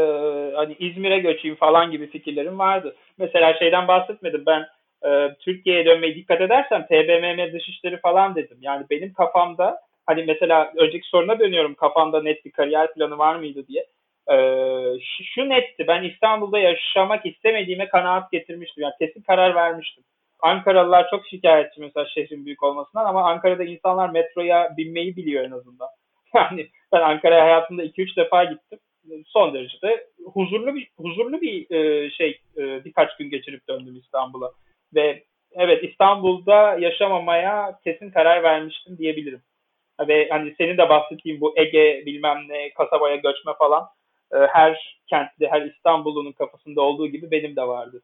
hani 0.56 0.76
İzmir'e 0.78 1.18
göçeyim 1.18 1.56
falan 1.56 1.90
gibi 1.90 2.11
fikirlerim 2.11 2.59
vardı. 2.59 2.97
Mesela 3.18 3.59
şeyden 3.59 3.88
bahsetmedim 3.88 4.42
ben 4.47 4.66
e, 5.09 5.35
Türkiye'ye 5.40 5.87
dönmeyi 5.87 6.14
dikkat 6.14 6.40
edersem 6.40 6.87
TBMM 6.87 7.52
dışişleri 7.52 7.97
falan 8.00 8.35
dedim. 8.35 8.59
Yani 8.61 8.87
benim 8.90 9.12
kafamda 9.12 9.80
hani 10.06 10.25
mesela 10.25 10.73
önceki 10.76 11.09
soruna 11.09 11.38
dönüyorum 11.38 11.75
kafamda 11.75 12.23
net 12.23 12.44
bir 12.44 12.50
kariyer 12.50 12.94
planı 12.94 13.18
var 13.18 13.37
mıydı 13.37 13.66
diye. 13.68 13.87
E, 14.30 14.37
şu 15.35 15.49
netti 15.49 15.85
ben 15.88 16.02
İstanbul'da 16.02 16.59
yaşamak 16.59 17.26
istemediğime 17.26 17.88
kanaat 17.88 18.33
getirmiştim. 18.33 18.83
Yani 18.83 18.94
kesin 18.99 19.23
karar 19.23 19.54
vermiştim. 19.54 20.04
Ankaralılar 20.40 21.10
çok 21.10 21.26
şikayetçi 21.26 21.80
mesela 21.80 22.06
şehrin 22.06 22.46
büyük 22.46 22.62
olmasından 22.62 23.04
ama 23.04 23.30
Ankara'da 23.30 23.64
insanlar 23.64 24.10
metroya 24.10 24.74
binmeyi 24.76 25.16
biliyor 25.16 25.44
en 25.44 25.50
azından. 25.50 25.88
Yani 26.34 26.68
ben 26.92 27.00
Ankara'ya 27.00 27.44
hayatımda 27.44 27.84
2-3 27.84 28.16
defa 28.16 28.44
gittim. 28.44 28.78
Son 29.26 29.54
derecede 29.54 30.06
huzurlu 30.32 30.74
bir 30.74 30.88
huzurlu 31.00 31.40
bir 31.40 31.74
e, 31.74 32.10
şey 32.10 32.40
e, 32.56 32.84
birkaç 32.84 33.16
gün 33.16 33.30
geçirip 33.30 33.68
döndüm 33.68 33.96
İstanbul'a. 33.96 34.52
Ve 34.94 35.22
evet 35.52 35.84
İstanbul'da 35.84 36.78
yaşamamaya 36.78 37.78
kesin 37.84 38.10
karar 38.10 38.42
vermiştim 38.42 38.98
diyebilirim. 38.98 39.42
Ve 40.08 40.28
hani 40.28 40.54
senin 40.58 40.78
de 40.78 40.88
bahsettiğin 40.88 41.40
bu 41.40 41.54
Ege 41.56 42.02
bilmem 42.06 42.44
ne 42.48 42.70
kasabaya 42.70 43.16
göçme 43.16 43.52
falan 43.58 43.88
e, 44.32 44.36
her 44.36 44.98
kentli 45.06 45.48
her 45.48 45.62
İstanbul'un 45.62 46.32
kafasında 46.32 46.80
olduğu 46.80 47.06
gibi 47.06 47.30
benim 47.30 47.56
de 47.56 47.62
vardı. 47.62 48.02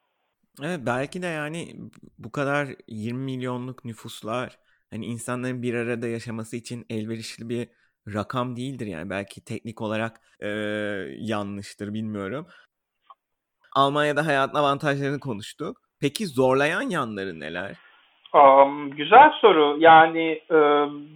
Evet 0.62 0.80
belki 0.87 1.23
de 1.23 1.26
yani 1.26 1.76
bu 2.19 2.33
kadar 2.33 2.69
20 2.88 3.25
milyonluk 3.25 3.85
nüfuslar 3.85 4.59
hani 4.90 5.07
insanların 5.07 5.62
bir 5.62 5.75
arada 5.75 6.09
yaşaması 6.09 6.57
için 6.57 6.87
elverişli 6.90 7.49
bir 7.49 7.69
rakam 8.14 8.57
değildir 8.57 8.87
yani 8.87 9.11
belki 9.11 9.45
teknik 9.45 9.80
olarak 9.80 10.21
e, 10.40 10.49
yanlıştır 11.19 11.95
bilmiyorum. 11.95 12.47
Almanya'da 13.76 14.26
hayatın 14.26 14.59
avantajlarını 14.59 15.21
konuştuk. 15.21 15.76
Peki 16.00 16.26
zorlayan 16.26 16.83
yanları 16.83 17.40
neler? 17.40 17.76
Um, 18.35 18.90
güzel 18.90 19.30
soru. 19.40 19.76
Yani 19.78 20.42
um, 20.50 21.09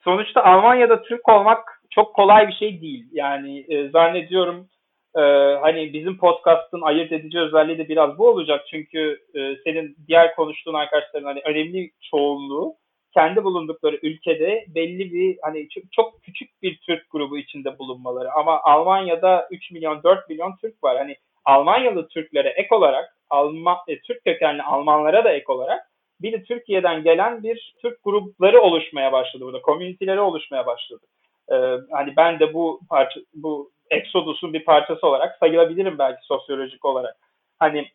sonuçta 0.00 0.44
Almanya'da 0.44 1.02
Türk 1.02 1.28
olmak 1.28 1.82
çok 1.90 2.14
kolay 2.14 2.48
bir 2.48 2.52
şey 2.52 2.80
değil. 2.80 3.06
Yani 3.12 3.58
e, 3.68 3.88
zannediyorum 3.88 4.68
e, 5.16 5.20
hani 5.60 5.92
bizim 5.92 6.18
podcast'ın 6.18 6.80
ayırt 6.80 7.12
edici 7.12 7.38
özelliği 7.38 7.78
de 7.78 7.88
biraz 7.88 8.18
bu 8.18 8.28
olacak. 8.28 8.66
Çünkü 8.70 9.20
e, 9.34 9.56
senin 9.64 9.96
diğer 10.08 10.34
konuştuğun 10.34 10.74
arkadaşların 10.74 11.26
hani 11.26 11.40
önemli 11.44 11.90
çoğunluğu 12.10 12.74
kendi 13.14 13.44
bulundukları 13.44 13.98
ülkede 14.02 14.64
belli 14.68 15.12
bir 15.12 15.38
hani 15.42 15.68
çok, 15.68 15.84
çok 15.92 16.22
küçük 16.22 16.62
bir 16.62 16.78
Türk 16.86 17.10
grubu 17.10 17.38
içinde 17.38 17.78
bulunmaları. 17.78 18.32
Ama 18.32 18.60
Almanya'da 18.62 19.48
3 19.50 19.70
milyon 19.70 20.02
4 20.02 20.28
milyon 20.28 20.56
Türk 20.56 20.84
var. 20.84 20.98
Hani 20.98 21.16
Almanyalı 21.44 22.08
Türklere 22.08 22.48
ek 22.48 22.74
olarak 22.74 23.16
Alman, 23.30 23.76
e, 23.88 24.00
Türk 24.00 24.24
kökenli 24.24 24.62
Almanlara 24.62 25.24
da 25.24 25.32
ek 25.32 25.52
olarak 25.52 25.90
bir 26.22 26.32
de 26.32 26.42
Türkiye'den 26.42 27.02
gelen 27.02 27.42
bir 27.42 27.74
Türk 27.82 28.04
grupları 28.04 28.60
oluşmaya 28.60 29.12
başladı 29.12 29.44
burada. 29.44 29.62
Komüniteleri 29.62 30.20
oluşmaya 30.20 30.66
başladı. 30.66 31.06
Ee, 31.52 31.54
hani 31.90 32.16
ben 32.16 32.40
de 32.40 32.54
bu 32.54 32.80
parça 32.88 33.20
bu 33.34 33.70
Exodus'un 33.90 34.52
bir 34.52 34.64
parçası 34.64 35.06
olarak 35.06 35.38
sayılabilirim 35.38 35.98
belki 35.98 36.26
sosyolojik 36.26 36.84
olarak. 36.84 37.16
Hani 37.58 37.88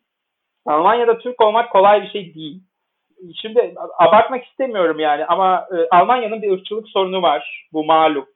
Almanya'da 0.65 1.17
Türk 1.17 1.41
olmak 1.41 1.71
kolay 1.71 2.03
bir 2.03 2.09
şey 2.09 2.35
değil. 2.35 2.59
Şimdi 3.41 3.75
abartmak 3.97 4.45
istemiyorum 4.45 4.99
yani 4.99 5.25
ama 5.25 5.67
e, 5.71 5.87
Almanya'nın 5.91 6.41
bir 6.41 6.51
ırkçılık 6.51 6.89
sorunu 6.89 7.21
var. 7.21 7.67
Bu 7.73 7.85
malum. 7.85 8.27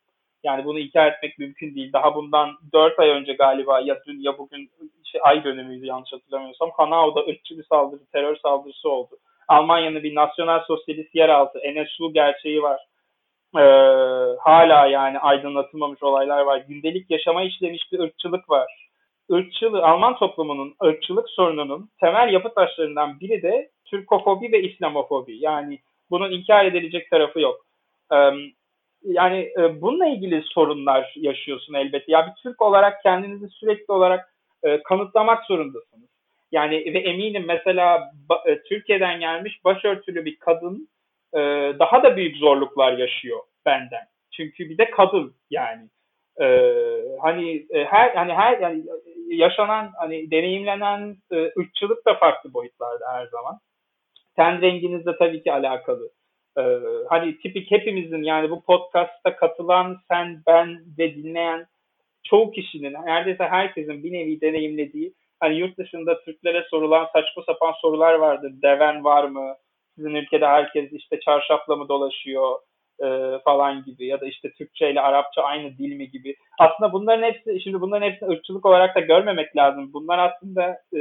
Yani 0.43 0.65
bunu 0.65 0.79
inkar 0.79 1.11
etmek 1.11 1.39
mümkün 1.39 1.75
değil. 1.75 1.93
Daha 1.93 2.15
bundan 2.15 2.57
4 2.73 2.99
ay 2.99 3.09
önce 3.09 3.33
galiba 3.33 3.79
ya 3.79 3.99
dün 4.07 4.19
ya 4.19 4.37
bugün 4.37 4.71
şey, 5.03 5.21
ay 5.23 5.43
dönemiydi 5.43 5.87
yanlış 5.87 6.13
hatırlamıyorsam. 6.13 6.71
Hanao'da 6.77 7.19
ırkçı 7.19 7.57
bir 7.57 7.63
saldırı, 7.63 8.05
terör 8.11 8.35
saldırısı 8.35 8.89
oldu. 8.89 9.17
Almanya'nın 9.47 10.03
bir 10.03 10.15
nasyonel 10.15 10.59
sosyalist 10.59 11.15
yeraltı, 11.15 11.59
NSU 11.59 12.13
gerçeği 12.13 12.61
var. 12.61 12.88
Ee, 13.57 13.61
hala 14.39 14.85
yani 14.85 15.19
aydınlatılmamış 15.19 16.03
olaylar 16.03 16.41
var. 16.41 16.63
Gündelik 16.67 17.11
yaşama 17.11 17.43
işlemiş 17.43 17.91
bir 17.91 17.99
ırkçılık 17.99 18.49
var. 18.49 18.89
Irkçılığı, 19.29 19.85
Alman 19.85 20.17
toplumunun 20.17 20.75
ırkçılık 20.83 21.29
sorununun 21.29 21.89
temel 21.99 22.33
yapı 22.33 22.53
taşlarından 22.53 23.19
biri 23.19 23.41
de 23.41 23.69
Türkofobi 23.85 24.51
ve 24.51 24.61
İslamofobi. 24.61 25.37
Yani 25.37 25.79
bunun 26.09 26.31
inkar 26.31 26.65
edilecek 26.65 27.09
tarafı 27.09 27.39
yok. 27.39 27.65
Ee, 28.13 28.31
yani 29.03 29.51
e, 29.59 29.81
bununla 29.81 30.07
ilgili 30.07 30.43
sorunlar 30.43 31.13
yaşıyorsun 31.15 31.73
elbette. 31.73 32.11
Ya 32.11 32.27
bir 32.27 32.43
Türk 32.43 32.61
olarak 32.61 33.03
kendinizi 33.03 33.49
sürekli 33.49 33.91
olarak 33.91 34.33
e, 34.63 34.83
kanıtlamak 34.83 35.45
zorundasınız. 35.45 36.09
Yani 36.51 36.93
ve 36.93 36.99
eminim 36.99 37.43
mesela 37.47 38.11
e, 38.45 38.61
Türkiye'den 38.63 39.19
gelmiş 39.19 39.65
başörtülü 39.65 40.25
bir 40.25 40.35
kadın 40.35 40.89
e, 41.33 41.39
daha 41.79 42.03
da 42.03 42.17
büyük 42.17 42.37
zorluklar 42.37 42.97
yaşıyor 42.97 43.39
benden. 43.65 44.07
Çünkü 44.31 44.69
bir 44.69 44.77
de 44.77 44.91
kadın 44.91 45.35
yani. 45.49 45.89
E, 46.41 46.45
hani 47.21 47.65
e, 47.69 47.85
her 47.85 48.15
hani 48.15 48.33
her 48.33 48.59
yani 48.59 48.83
yaşanan 49.27 49.91
hani 49.97 50.31
deneyimlenen 50.31 51.17
e, 51.31 51.51
ırkçılık 51.59 52.05
da 52.05 52.13
farklı 52.13 52.53
boyutlarda 52.53 53.13
her 53.13 53.27
zaman. 53.27 53.59
Ten 54.35 54.61
renginizle 54.61 55.17
tabii 55.17 55.43
ki 55.43 55.53
alakalı. 55.53 56.09
Ee, 56.57 56.79
hani 57.09 57.37
tipik 57.37 57.71
hepimizin 57.71 58.23
yani 58.23 58.49
bu 58.49 58.63
podcast'a 58.63 59.35
katılan 59.35 59.97
sen, 60.07 60.43
ben 60.47 60.79
ve 60.97 61.15
dinleyen 61.15 61.65
çoğu 62.23 62.51
kişinin 62.51 62.93
neredeyse 62.93 63.43
herkesin 63.43 64.03
bir 64.03 64.13
nevi 64.13 64.41
deneyimlediği 64.41 65.13
hani 65.39 65.55
yurt 65.55 65.77
dışında 65.77 66.21
Türklere 66.21 66.65
sorulan 66.69 67.05
saçma 67.13 67.43
sapan 67.43 67.73
sorular 67.81 68.13
vardır. 68.13 68.51
Deven 68.61 69.03
var 69.03 69.23
mı? 69.23 69.55
Sizin 69.99 70.15
ülkede 70.15 70.47
herkes 70.47 70.93
işte 70.93 71.19
çarşafla 71.19 71.75
mı 71.75 71.89
dolaşıyor? 71.89 72.59
E, 73.03 73.39
falan 73.45 73.83
gibi 73.83 74.07
ya 74.07 74.21
da 74.21 74.25
işte 74.25 74.51
Türkçe 74.53 74.91
ile 74.91 75.01
Arapça 75.01 75.41
aynı 75.41 75.77
dil 75.77 75.95
mi 75.95 76.11
gibi. 76.11 76.35
Aslında 76.59 76.93
bunların 76.93 77.23
hepsi 77.23 77.61
şimdi 77.63 77.81
bunların 77.81 78.07
hepsini 78.07 78.29
ırkçılık 78.29 78.65
olarak 78.65 78.95
da 78.95 78.99
görmemek 78.99 79.55
lazım. 79.55 79.93
Bunlar 79.93 80.19
aslında 80.19 80.77
e, 80.93 80.99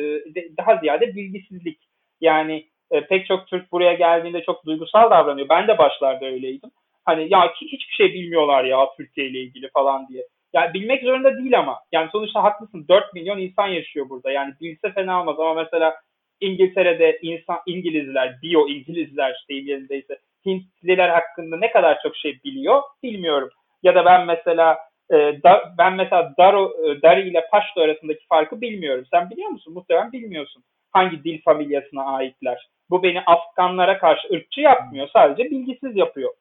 daha 0.59 0.76
ziyade 0.76 1.17
bilgisizlik. 1.17 1.78
Yani 2.21 2.67
e, 2.90 3.07
pek 3.07 3.26
çok 3.26 3.47
Türk 3.47 3.73
buraya 3.73 3.95
geldiğinde 3.95 4.43
çok 4.43 4.67
duygusal 4.67 5.11
davranıyor. 5.11 5.49
Ben 5.49 5.69
de 5.69 5.78
başlarda 5.78 6.26
öyleydim. 6.26 6.71
Hani 7.05 7.33
ya 7.33 7.52
hiçbir 7.55 7.95
şey 7.95 8.14
bilmiyorlar 8.14 8.64
ya 8.64 8.88
Türkiye 8.97 9.26
ile 9.26 9.38
ilgili 9.38 9.71
falan 9.71 10.09
diye. 10.09 10.26
Yani 10.52 10.75
bilmek 10.75 11.02
zorunda 11.02 11.38
değil 11.38 11.59
ama. 11.59 11.78
Yani 11.93 12.09
sonuçta 12.12 12.43
haklısın. 12.43 12.87
4 12.88 13.14
milyon 13.14 13.38
insan 13.38 13.67
yaşıyor 13.67 14.09
burada. 14.09 14.31
Yani 14.31 14.55
bilse 14.61 14.93
fena 14.93 15.21
olmaz 15.21 15.40
ama 15.40 15.55
mesela 15.55 15.95
İngiltere'de 16.40 17.18
insan 17.23 17.59
İngilizler, 17.66 18.42
bio 18.42 18.68
İngilizler 18.68 19.45
deyim 19.50 19.66
yerindeyse 19.66 20.18
Hintliler 20.47 21.09
hakkında 21.09 21.57
ne 21.57 21.71
kadar 21.71 21.99
çok 22.02 22.16
şey 22.16 22.38
biliyor 22.45 22.83
bilmiyorum. 23.02 23.50
Ya 23.83 23.95
da 23.95 24.04
ben 24.04 24.26
mesela 24.26 24.78
e, 25.11 25.16
da, 25.16 25.75
ben 25.78 25.92
mesela 25.95 26.35
Daro, 26.38 26.73
e, 26.85 27.02
Dari 27.02 27.28
ile 27.28 27.47
Paşto 27.50 27.80
arasındaki 27.80 28.26
farkı 28.26 28.61
bilmiyorum. 28.61 29.04
Sen 29.11 29.30
biliyor 29.30 29.50
musun? 29.50 29.75
Muhtemelen 29.75 30.12
bilmiyorsun. 30.12 30.64
Hangi 30.92 31.25
dil 31.25 31.42
familyasına 31.42 32.04
aitler? 32.04 32.68
Bu 32.90 33.02
beni 33.02 33.21
Afganlara 33.21 33.99
karşı 33.99 34.28
ırkçı 34.33 34.61
yapmıyor. 34.61 35.09
Sadece 35.12 35.50
bilgisiz 35.50 35.97
yapıyor. 35.97 36.35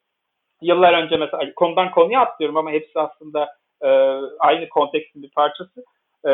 Yıllar 0.61 1.03
önce 1.03 1.17
mesela 1.17 1.53
konudan 1.55 1.91
konuya 1.91 2.21
atlıyorum 2.21 2.57
ama 2.57 2.71
hepsi 2.71 2.99
aslında 2.99 3.55
e, 3.81 3.87
aynı 4.39 4.69
kontekstin 4.69 5.23
bir 5.23 5.29
parçası. 5.29 5.83
E, 6.25 6.29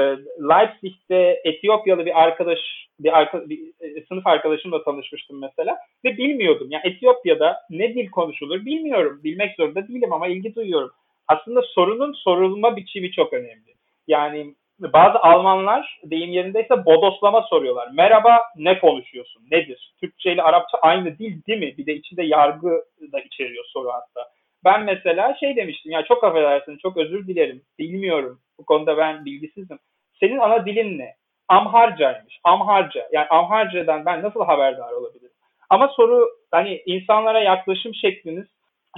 Leipzig'te 0.50 1.42
Etiyopyalı 1.44 2.06
bir 2.06 2.22
arkadaş, 2.22 2.60
bir, 3.00 3.18
arka, 3.18 3.50
bir 3.50 3.60
e, 3.82 4.06
sınıf 4.06 4.28
arkadaşımla 4.28 4.84
tanışmıştım 4.84 5.42
mesela 5.42 5.78
ve 6.06 6.18
bilmiyordum. 6.18 6.68
Yani 6.72 6.88
Etiyopya'da 6.88 7.58
ne 7.70 7.96
dil 7.96 8.10
konuşulur 8.10 8.66
bilmiyorum. 8.66 9.22
Bilmek 9.24 9.56
zorunda 9.56 9.88
değilim 9.88 10.14
ama 10.14 10.28
ilgi 10.28 10.56
duyuyorum. 10.56 10.92
Aslında 11.28 11.62
sorunun 11.62 12.14
sorulma 12.14 12.76
biçimi 12.76 13.12
çok 13.12 13.34
önemli. 13.34 13.74
Yani 14.08 14.54
bazı 14.80 15.20
Almanlar 15.20 16.00
deyim 16.04 16.32
yerindeyse 16.32 16.86
bodoslama 16.86 17.42
soruyorlar. 17.42 17.90
Merhaba 17.94 18.40
ne 18.56 18.80
konuşuyorsun? 18.80 19.44
Nedir? 19.52 19.94
Türkçe 20.00 20.34
ile 20.34 20.42
Arapça 20.42 20.78
aynı 20.78 21.18
dil 21.18 21.46
değil 21.48 21.60
mi? 21.60 21.78
Bir 21.78 21.86
de 21.86 21.96
içinde 21.96 22.24
yargı 22.24 22.86
da 23.12 23.20
içeriyor 23.20 23.66
soru 23.68 23.90
hatta. 23.90 24.30
Ben 24.66 24.84
mesela 24.84 25.36
şey 25.40 25.56
demiştim 25.56 25.92
ya 25.92 26.06
çok 26.06 26.24
affedersin 26.24 26.78
çok 26.78 26.98
özür 26.98 27.28
dilerim 27.28 27.62
bilmiyorum 27.80 28.40
bu 28.60 28.66
konuda 28.66 28.98
ben 28.98 29.26
bilgisizim. 29.26 29.80
Senin 30.20 30.38
ana 30.38 30.66
dilin 30.66 31.00
ne? 31.00 31.14
Amharcaymış. 31.48 32.40
Amharca. 32.44 33.10
Yani 33.12 33.28
Amharca'dan 33.28 34.06
ben 34.06 34.22
nasıl 34.22 34.46
haberdar 34.46 34.92
olabilirim? 34.92 35.34
Ama 35.70 35.88
soru 35.88 36.30
hani 36.52 36.82
insanlara 36.86 37.40
yaklaşım 37.40 37.96
şekliniz 37.96 38.46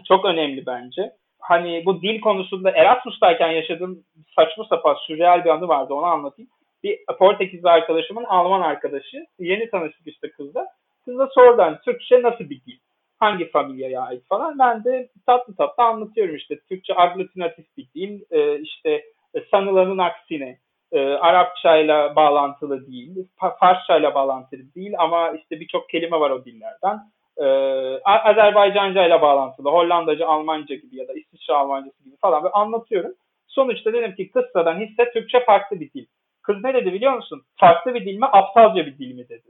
çok 0.07 0.25
önemli 0.25 0.65
bence 0.65 1.11
hani 1.39 1.83
bu 1.85 2.01
dil 2.01 2.21
konusunda 2.21 2.71
Erasmus'tayken 2.71 3.51
yaşadığım 3.51 4.03
saçma 4.35 4.65
sapan 4.65 4.95
sürreal 5.07 5.45
bir 5.45 5.49
anı 5.49 5.67
vardı 5.67 5.93
onu 5.93 6.05
anlatayım. 6.05 6.51
Bir 6.83 6.99
Portekizli 7.19 7.69
arkadaşımın 7.69 8.23
Alman 8.23 8.61
arkadaşı. 8.61 9.25
Yeni 9.39 9.69
tanıştık 9.69 10.07
işte 10.07 10.31
kızla. 10.31 10.67
Kız 11.05 11.19
da 11.19 11.27
sordu 11.27 11.61
hani 11.61 11.77
Türkçe 11.85 12.21
nasıl 12.21 12.49
bir 12.49 12.65
dil? 12.65 12.79
Hangi 13.25 13.49
familyaya 13.49 14.01
ait 14.01 14.27
falan. 14.29 14.59
Ben 14.59 14.83
de 14.83 15.09
tatlı 15.25 15.55
tatlı 15.55 15.83
anlatıyorum 15.83 16.35
işte. 16.35 16.59
Türkçe 16.69 16.95
aglutinatif 16.95 17.65
bir 17.77 17.87
dil. 17.95 18.21
E, 18.31 18.59
işte 18.59 18.89
e, 19.35 19.41
sanılanın 19.51 19.97
aksine 19.97 20.57
e, 20.91 20.99
Arapçayla 20.99 22.15
bağlantılı 22.15 22.87
değil, 22.87 23.27
Farsçayla 23.59 24.15
bağlantılı 24.15 24.73
değil 24.75 24.93
ama 24.97 25.29
işte 25.29 25.59
birçok 25.59 25.89
kelime 25.89 26.19
var 26.19 26.29
o 26.29 26.45
dillerden 26.45 26.99
e, 27.37 27.45
Azerbaycanca 28.03 29.07
ile 29.07 29.21
bağlantılı, 29.21 29.69
Hollandaca, 29.69 30.27
Almanca 30.27 30.75
gibi 30.75 30.95
ya 30.95 31.07
da 31.07 31.13
İsviçre 31.13 31.53
Almancası 31.53 32.03
gibi 32.03 32.15
falan 32.21 32.43
böyle 32.43 32.53
anlatıyorum. 32.53 33.11
Sonuçta 33.47 33.93
dedim 33.93 34.15
ki 34.15 34.31
kıssadan 34.31 34.79
hisse 34.79 35.11
Türkçe 35.13 35.45
farklı 35.45 35.79
bir 35.79 35.93
dil. 35.93 36.05
Kız 36.41 36.63
ne 36.63 36.73
dedi 36.73 36.93
biliyor 36.93 37.13
musun? 37.13 37.41
Farklı 37.55 37.93
bir 37.93 38.05
dil 38.05 38.17
mi, 38.17 38.25
aptalca 38.25 38.85
bir 38.85 38.97
dil 38.97 39.15
mi 39.15 39.29
dedi. 39.29 39.47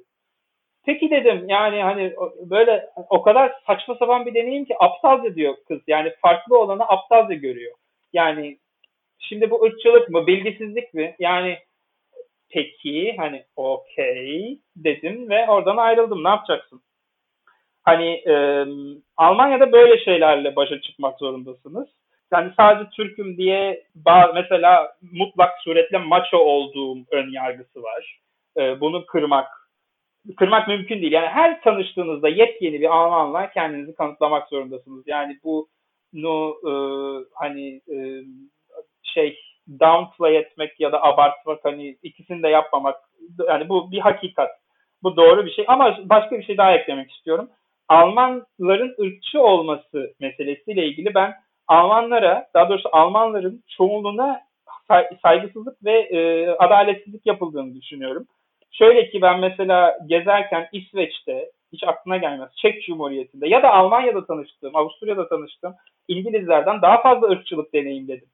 Peki 0.86 1.12
dedim 1.12 1.46
yani 1.50 1.84
hani 1.84 2.14
böyle 2.40 2.90
o 3.10 3.22
kadar 3.22 3.54
saçma 3.68 3.96
sapan 3.96 4.26
bir 4.26 4.34
deneyim 4.34 4.66
ki 4.66 4.76
aptalca 4.80 5.36
diyor 5.36 5.56
kız. 5.68 5.82
Yani 5.88 6.14
farklı 6.22 6.60
olanı 6.60 6.84
aptalca 6.84 7.34
görüyor. 7.34 7.76
Yani 8.14 8.58
şimdi 9.20 9.52
bu 9.52 9.64
ırkçılık 9.64 10.10
mı, 10.10 10.28
bilgisizlik 10.28 10.94
mi? 10.94 11.16
Yani 11.20 11.58
peki 12.50 13.16
hani 13.18 13.44
okey 13.56 14.60
dedim 14.76 15.30
ve 15.30 15.48
oradan 15.48 15.78
ayrıldım. 15.78 16.24
Ne 16.24 16.30
yapacaksın? 16.30 16.82
Hani 17.84 18.10
e, 18.28 18.66
Almanya'da 19.18 19.72
böyle 19.72 20.04
şeylerle 20.04 20.56
başa 20.56 20.82
çıkmak 20.82 21.20
zorundasınız. 21.20 21.88
Yani 22.34 22.52
sadece 22.58 22.90
Türk'üm 22.90 23.38
diye 23.38 23.84
mesela 24.34 24.96
mutlak 25.12 25.62
suretle 25.64 25.98
maço 25.98 26.38
olduğum 26.38 26.98
ön 27.12 27.32
yargısı 27.32 27.84
var. 27.84 28.20
E, 28.58 28.82
bunu 28.82 29.06
kırmak 29.06 29.65
kırmak 30.38 30.68
mümkün 30.68 31.02
değil. 31.02 31.12
Yani 31.12 31.28
her 31.28 31.62
tanıştığınızda 31.62 32.30
yepyeni 32.30 32.82
bir 32.82 32.96
Almanla 32.96 33.50
kendinizi 33.52 33.96
kanıtlamak 33.96 34.50
zorundasınız. 34.50 35.04
Yani 35.08 35.38
bu 35.44 35.68
no, 36.14 36.50
e, 36.50 36.74
hani 37.34 37.82
e, 37.92 37.98
şey 39.04 39.40
downplay 39.80 40.38
etmek 40.38 40.80
ya 40.80 40.92
da 40.92 41.04
abartmak 41.04 41.60
hani 41.64 41.98
ikisini 42.04 42.44
de 42.44 42.48
yapmamak 42.48 42.96
yani 43.48 43.70
bu 43.70 43.92
bir 43.92 44.00
hakikat. 44.00 44.50
Bu 45.04 45.16
doğru 45.16 45.46
bir 45.46 45.52
şey 45.52 45.66
ama 45.68 45.98
başka 46.04 46.40
bir 46.40 46.44
şey 46.44 46.58
daha 46.58 46.74
eklemek 46.74 47.12
istiyorum. 47.12 47.50
Almanların 47.90 48.96
ırkçı 49.02 49.42
olması 49.42 50.14
meselesiyle 50.20 50.86
ilgili 50.86 51.16
ben 51.16 51.34
Almanlara, 51.68 52.48
daha 52.54 52.70
doğrusu 52.70 52.90
Almanların 52.92 53.64
çoğunluğuna 53.78 54.42
saygısızlık 55.22 55.86
ve 55.86 56.00
e, 56.00 56.50
adaletsizlik 56.50 57.26
yapıldığını 57.26 57.76
düşünüyorum. 57.76 58.28
Şöyle 58.78 59.10
ki 59.10 59.22
ben 59.22 59.40
mesela 59.40 59.98
gezerken 60.08 60.70
İsveç'te, 60.72 61.52
hiç 61.74 61.84
aklına 61.84 62.18
gelmez, 62.18 62.50
Çek 62.56 62.84
Cumhuriyeti'nde 62.84 63.48
ya 63.48 63.64
da 63.64 63.74
Almanya'da 63.74 64.26
tanıştığım, 64.26 64.76
Avusturya'da 64.76 65.30
tanıştığım 65.30 65.76
İngilizlerden 66.08 66.82
daha 66.82 67.02
fazla 67.02 67.28
ırkçılık 67.28 67.74
deneyimledim. 67.74 68.28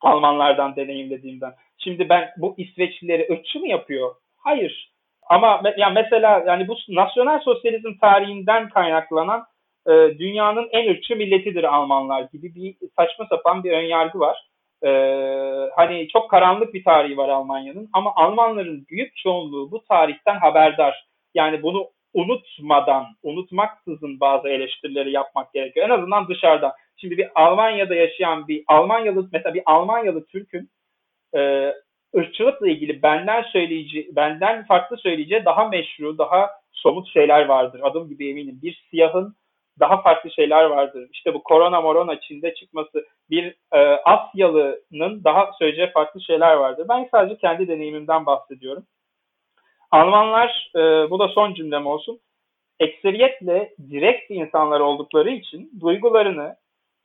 Almanlardan 0.00 0.76
deneyimlediğimden. 0.76 1.54
Şimdi 1.78 2.08
ben 2.08 2.30
bu 2.36 2.54
İsveçlileri 2.58 3.28
ırkçı 3.32 3.60
mı 3.60 3.68
yapıyor? 3.68 4.14
Hayır. 4.36 4.92
Ama 5.22 5.62
yani 5.76 5.94
mesela 5.94 6.44
yani 6.46 6.68
bu 6.68 6.76
nasyonel 6.88 7.40
sosyalizm 7.40 7.98
tarihinden 8.00 8.68
kaynaklanan 8.68 9.44
e, 9.86 9.92
dünyanın 10.18 10.68
en 10.72 10.90
ırkçı 10.90 11.16
milletidir 11.16 11.64
Almanlar 11.64 12.22
gibi 12.32 12.54
bir 12.54 12.76
saçma 12.96 13.26
sapan 13.26 13.64
bir 13.64 13.72
önyargı 13.72 14.18
var. 14.18 14.47
E, 14.84 14.90
hani 15.76 16.08
çok 16.08 16.30
karanlık 16.30 16.74
bir 16.74 16.84
tarihi 16.84 17.16
var 17.16 17.28
Almanya'nın 17.28 17.88
ama 17.92 18.12
Almanların 18.16 18.86
büyük 18.88 19.16
çoğunluğu 19.16 19.70
bu 19.70 19.84
tarihten 19.84 20.38
haberdar. 20.38 21.08
Yani 21.34 21.62
bunu 21.62 21.90
unutmadan, 22.14 23.06
unutmaksızın 23.22 24.20
bazı 24.20 24.48
eleştirileri 24.48 25.12
yapmak 25.12 25.52
gerekiyor. 25.52 25.88
En 25.88 25.94
azından 25.94 26.28
dışarıdan. 26.28 26.72
Şimdi 26.96 27.18
bir 27.18 27.28
Almanya'da 27.34 27.94
yaşayan 27.94 28.48
bir 28.48 28.64
Almanyalı, 28.68 29.28
mesela 29.32 29.54
bir 29.54 29.62
Almanyalı 29.66 30.26
Türk'ün 30.26 30.70
e, 31.36 31.72
ırkçılıkla 32.16 32.68
ilgili 32.68 33.02
benden 33.02 33.42
söyleyici, 33.42 34.08
benden 34.12 34.66
farklı 34.66 34.96
söyleyeceği 34.96 35.44
daha 35.44 35.68
meşru, 35.68 36.18
daha 36.18 36.50
somut 36.72 37.08
şeyler 37.12 37.44
vardır. 37.44 37.80
Adım 37.82 38.08
gibi 38.08 38.30
eminim. 38.30 38.58
Bir 38.62 38.84
siyahın 38.90 39.36
daha 39.80 40.02
farklı 40.02 40.30
şeyler 40.30 40.64
vardır. 40.64 41.08
İşte 41.12 41.34
bu 41.34 41.42
korona 41.42 41.80
morona 41.80 42.20
Çin'de 42.20 42.54
çıkması 42.54 43.06
bir 43.30 43.54
e, 43.72 43.78
Asyalı'nın 44.04 45.24
daha 45.24 45.50
söyleyeceği 45.58 45.90
farklı 45.90 46.22
şeyler 46.22 46.54
vardır. 46.54 46.86
Ben 46.88 47.08
sadece 47.10 47.36
kendi 47.36 47.68
deneyimimden 47.68 48.26
bahsediyorum. 48.26 48.86
Almanlar, 49.90 50.70
e, 50.76 50.80
bu 51.10 51.18
da 51.18 51.28
son 51.28 51.54
cümlem 51.54 51.86
olsun, 51.86 52.20
ekseriyetle 52.80 53.74
direkt 53.90 54.30
insanlar 54.30 54.80
oldukları 54.80 55.30
için 55.30 55.70
duygularını, 55.80 56.56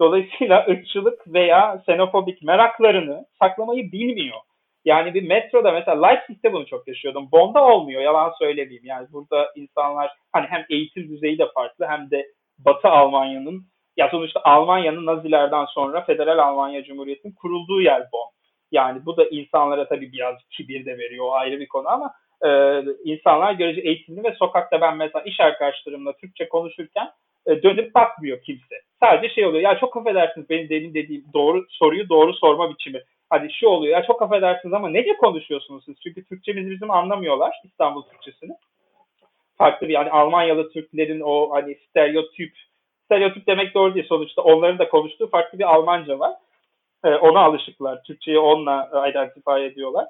dolayısıyla 0.01 0.65
ırkçılık 0.69 1.33
veya 1.33 1.75
xenofobik 1.75 2.43
meraklarını 2.43 3.25
saklamayı 3.39 3.91
bilmiyor. 3.91 4.37
Yani 4.85 5.13
bir 5.13 5.27
metroda 5.27 5.71
mesela 5.71 6.07
Leipzig'te 6.07 6.53
bunu 6.53 6.65
çok 6.65 6.87
yaşıyordum. 6.87 7.29
Bond'a 7.31 7.67
olmuyor 7.67 8.01
yalan 8.01 8.33
söylemeyeyim. 8.39 8.85
Yani 8.85 9.07
burada 9.11 9.51
insanlar 9.55 10.11
hani 10.31 10.47
hem 10.49 10.65
eğitim 10.69 11.09
düzeyi 11.09 11.37
de 11.37 11.47
farklı 11.53 11.85
hem 11.85 12.11
de 12.11 12.27
Batı 12.57 12.87
Almanya'nın 12.87 13.63
ya 13.97 14.09
sonuçta 14.09 14.41
Almanya'nın 14.43 15.05
Nazilerden 15.05 15.65
sonra 15.65 16.01
Federal 16.01 16.37
Almanya 16.37 16.83
Cumhuriyeti'nin 16.83 17.33
kurulduğu 17.33 17.81
yer 17.81 18.01
Bonn. 18.01 18.33
Yani 18.71 19.05
bu 19.05 19.17
da 19.17 19.25
insanlara 19.25 19.87
tabii 19.87 20.11
biraz 20.11 20.35
kibir 20.49 20.85
de 20.85 20.97
veriyor 20.97 21.25
o 21.25 21.33
ayrı 21.33 21.59
bir 21.59 21.67
konu 21.67 21.89
ama 21.89 22.13
e, 22.45 22.81
insanlar 23.03 23.53
görece 23.53 23.81
eğitimli 23.81 24.23
ve 24.23 24.35
sokakta 24.39 24.81
ben 24.81 24.97
mesela 24.97 25.23
iş 25.23 25.39
arkadaşlarımla 25.39 26.13
Türkçe 26.17 26.49
konuşurken 26.49 27.11
e, 27.47 27.63
dönüp 27.63 27.95
bakmıyor 27.95 28.41
kimse. 28.41 28.75
Sadece 28.99 29.33
şey 29.33 29.45
oluyor 29.45 29.63
ya 29.63 29.79
çok 29.79 29.97
affedersiniz 29.97 30.49
benim 30.49 30.69
demin 30.69 30.93
dediğim 30.93 31.25
doğru 31.33 31.65
soruyu 31.69 32.09
doğru 32.09 32.33
sorma 32.33 32.69
biçimi 32.69 33.01
hani 33.29 33.53
şu 33.53 33.67
oluyor 33.67 33.97
ya 33.97 34.05
çok 34.05 34.21
affedersiniz 34.21 34.73
ama 34.73 34.89
nece 34.89 35.17
konuşuyorsunuz 35.17 35.85
siz? 35.85 35.95
Çünkü 36.03 36.25
Türkçemizi 36.25 36.71
bizim 36.71 36.91
anlamıyorlar 36.91 37.55
İstanbul 37.63 38.03
Türkçesini. 38.03 38.51
Farklı 39.63 39.87
bir 39.87 39.93
yani 39.93 40.11
Almanyalı 40.11 40.71
Türklerin 40.71 41.21
o 41.21 41.53
hani 41.53 41.75
stereotip 41.89 42.53
stereotip 43.05 43.47
demek 43.47 43.73
doğru 43.73 43.95
değil 43.95 44.05
sonuçta 44.09 44.41
onların 44.41 44.79
da 44.79 44.89
konuştuğu 44.89 45.27
farklı 45.29 45.59
bir 45.59 45.73
Almanca 45.73 46.19
var. 46.19 46.33
Ee, 47.05 47.09
ona 47.09 47.39
alışıklar. 47.39 48.03
Türkçeyi 48.03 48.39
onunla 48.39 49.09
identify 49.09 49.65
ediyorlar. 49.65 50.05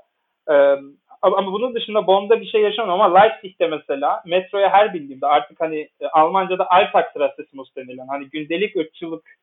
Ee, 0.51 0.75
ama 1.21 1.53
bunun 1.53 1.75
dışında 1.75 2.07
Bonn'da 2.07 2.41
bir 2.41 2.45
şey 2.45 2.61
yaşamıyorum 2.61 3.01
ama 3.01 3.19
Leipzig'te 3.19 3.67
mesela 3.67 4.23
metroya 4.25 4.69
her 4.69 4.93
bindiğimde 4.93 5.27
artık 5.27 5.61
hani 5.61 5.89
e, 5.99 6.07
Almanca'da 6.07 6.67
Alltagsrassismus 6.69 7.75
denilen 7.75 8.07
hani 8.07 8.29
gündelik 8.29 8.75
ırkçılık 8.75 9.37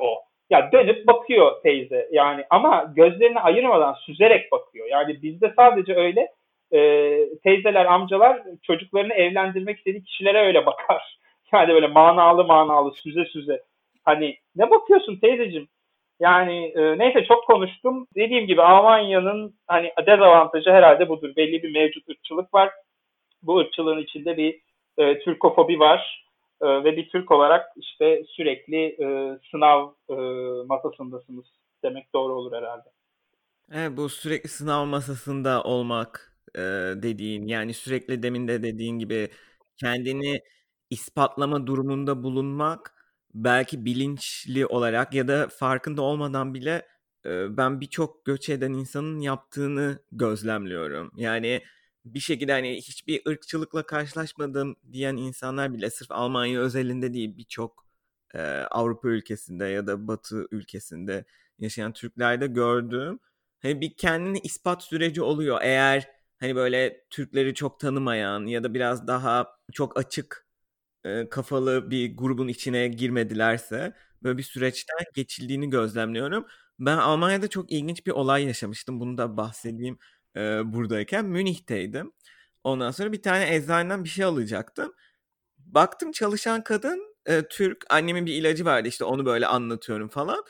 o. 0.00 0.22
Ya 0.50 0.72
dönüp 0.72 1.06
bakıyor 1.06 1.62
teyze 1.62 2.08
yani 2.12 2.44
ama 2.50 2.92
gözlerini 2.96 3.40
ayırmadan 3.40 3.92
süzerek 3.92 4.52
bakıyor. 4.52 4.86
Yani 4.86 5.22
bizde 5.22 5.52
sadece 5.56 5.94
öyle 5.94 6.28
e, 6.72 6.80
teyzeler, 7.44 7.84
amcalar 7.84 8.42
çocuklarını 8.62 9.14
evlendirmek 9.14 9.78
istediği 9.78 10.04
kişilere 10.04 10.46
öyle 10.46 10.66
bakar. 10.66 11.18
Yani 11.52 11.68
böyle 11.68 11.86
manalı 11.86 12.44
manalı 12.44 12.92
süze 12.94 13.24
süze. 13.24 13.62
Hani 14.04 14.36
ne 14.56 14.70
bakıyorsun 14.70 15.16
teyzeciğim? 15.16 15.68
Yani 16.20 16.72
e, 16.76 16.98
neyse 16.98 17.24
çok 17.24 17.46
konuştum. 17.46 18.06
Dediğim 18.16 18.46
gibi 18.46 18.62
Almanya'nın 18.62 19.54
hani 19.66 19.92
dezavantajı 20.06 20.70
herhalde 20.70 21.08
budur. 21.08 21.36
Belli 21.36 21.62
bir 21.62 21.72
mevcut 21.72 22.08
ırkçılık 22.08 22.54
var. 22.54 22.70
Bu 23.42 23.58
ırkçılığın 23.58 23.98
içinde 23.98 24.36
bir 24.36 24.60
e, 24.98 25.18
Türkofobi 25.18 25.80
var 25.80 26.24
e, 26.62 26.66
ve 26.84 26.96
bir 26.96 27.08
Türk 27.08 27.30
olarak 27.30 27.66
işte 27.76 28.24
sürekli 28.28 28.84
e, 28.84 29.38
sınav 29.50 29.90
e, 30.10 30.14
masasındasınız 30.66 31.44
demek 31.84 32.14
doğru 32.14 32.32
olur 32.32 32.52
herhalde. 32.52 32.88
Evet, 33.72 33.96
bu 33.96 34.08
sürekli 34.08 34.48
sınav 34.48 34.86
masasında 34.86 35.62
olmak 35.62 36.37
e, 36.56 36.60
dediğin 37.02 37.46
yani 37.46 37.74
sürekli 37.74 38.22
demin 38.22 38.48
de 38.48 38.62
dediğin 38.62 38.98
gibi 38.98 39.30
kendini 39.76 40.40
ispatlama 40.90 41.66
durumunda 41.66 42.22
bulunmak 42.22 42.94
belki 43.34 43.84
bilinçli 43.84 44.66
olarak 44.66 45.14
ya 45.14 45.28
da 45.28 45.48
farkında 45.48 46.02
olmadan 46.02 46.54
bile 46.54 46.86
e, 47.26 47.56
ben 47.56 47.80
birçok 47.80 48.24
göç 48.24 48.48
eden 48.48 48.72
insanın 48.72 49.20
yaptığını 49.20 49.98
gözlemliyorum. 50.12 51.12
Yani 51.16 51.62
bir 52.04 52.20
şekilde 52.20 52.52
hani 52.52 52.76
hiçbir 52.76 53.22
ırkçılıkla 53.28 53.86
karşılaşmadım 53.86 54.76
diyen 54.92 55.16
insanlar 55.16 55.74
bile 55.74 55.90
sırf 55.90 56.10
Almanya 56.12 56.60
özelinde 56.60 57.14
değil 57.14 57.36
birçok 57.36 57.86
e, 58.34 58.40
Avrupa 58.70 59.08
ülkesinde 59.08 59.64
ya 59.66 59.86
da 59.86 60.08
Batı 60.08 60.46
ülkesinde 60.50 61.24
yaşayan 61.58 61.92
Türklerde 61.92 62.46
gördüğüm 62.46 63.18
hani 63.62 63.80
bir 63.80 63.96
kendini 63.96 64.38
ispat 64.38 64.82
süreci 64.82 65.22
oluyor. 65.22 65.58
Eğer 65.62 66.08
hani 66.40 66.56
böyle 66.56 67.04
Türkleri 67.10 67.54
çok 67.54 67.80
tanımayan 67.80 68.46
ya 68.46 68.64
da 68.64 68.74
biraz 68.74 69.06
daha 69.06 69.48
çok 69.72 69.98
açık 69.98 70.46
e, 71.04 71.28
kafalı 71.28 71.90
bir 71.90 72.16
grubun 72.16 72.48
içine 72.48 72.88
girmedilerse 72.88 73.94
böyle 74.22 74.38
bir 74.38 74.42
süreçten 74.42 74.98
geçildiğini 75.14 75.70
gözlemliyorum. 75.70 76.46
Ben 76.78 76.96
Almanya'da 76.96 77.48
çok 77.48 77.72
ilginç 77.72 78.06
bir 78.06 78.12
olay 78.12 78.44
yaşamıştım. 78.44 79.00
Bunu 79.00 79.18
da 79.18 79.36
bahsedeyim 79.36 79.98
e, 80.36 80.40
buradayken. 80.72 81.24
Münih'teydim. 81.26 82.12
Ondan 82.64 82.90
sonra 82.90 83.12
bir 83.12 83.22
tane 83.22 83.54
eczaneden 83.54 84.04
bir 84.04 84.08
şey 84.08 84.24
alacaktım. 84.24 84.94
Baktım 85.58 86.12
çalışan 86.12 86.64
kadın 86.64 87.16
e, 87.26 87.42
Türk. 87.48 87.84
Annemin 87.90 88.26
bir 88.26 88.34
ilacı 88.34 88.64
vardı 88.64 88.88
işte 88.88 89.04
onu 89.04 89.26
böyle 89.26 89.46
anlatıyorum 89.46 90.08
falan. 90.08 90.44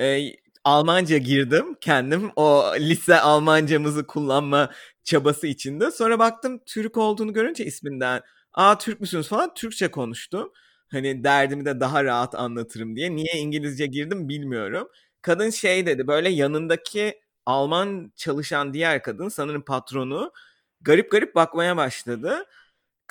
E, 0.00 0.20
Almanca 0.64 1.18
girdim 1.18 1.74
kendim 1.80 2.30
o 2.36 2.64
lise 2.78 3.20
Almancamızı 3.20 4.06
kullanma 4.06 4.70
çabası 5.04 5.46
içinde. 5.46 5.90
Sonra 5.90 6.18
baktım 6.18 6.60
Türk 6.66 6.96
olduğunu 6.96 7.32
görünce 7.32 7.64
isminden 7.64 8.22
aa 8.54 8.78
Türk 8.78 9.00
müsünüz 9.00 9.28
falan 9.28 9.54
Türkçe 9.54 9.90
konuştum. 9.90 10.52
Hani 10.90 11.24
derdimi 11.24 11.64
de 11.64 11.80
daha 11.80 12.04
rahat 12.04 12.34
anlatırım 12.34 12.96
diye. 12.96 13.16
Niye 13.16 13.32
İngilizce 13.34 13.86
girdim 13.86 14.28
bilmiyorum. 14.28 14.88
Kadın 15.22 15.50
şey 15.50 15.86
dedi 15.86 16.06
böyle 16.06 16.28
yanındaki 16.28 17.20
Alman 17.46 18.12
çalışan 18.16 18.74
diğer 18.74 19.02
kadın 19.02 19.28
sanırım 19.28 19.62
patronu 19.62 20.32
garip 20.80 21.10
garip 21.10 21.34
bakmaya 21.34 21.76
başladı. 21.76 22.44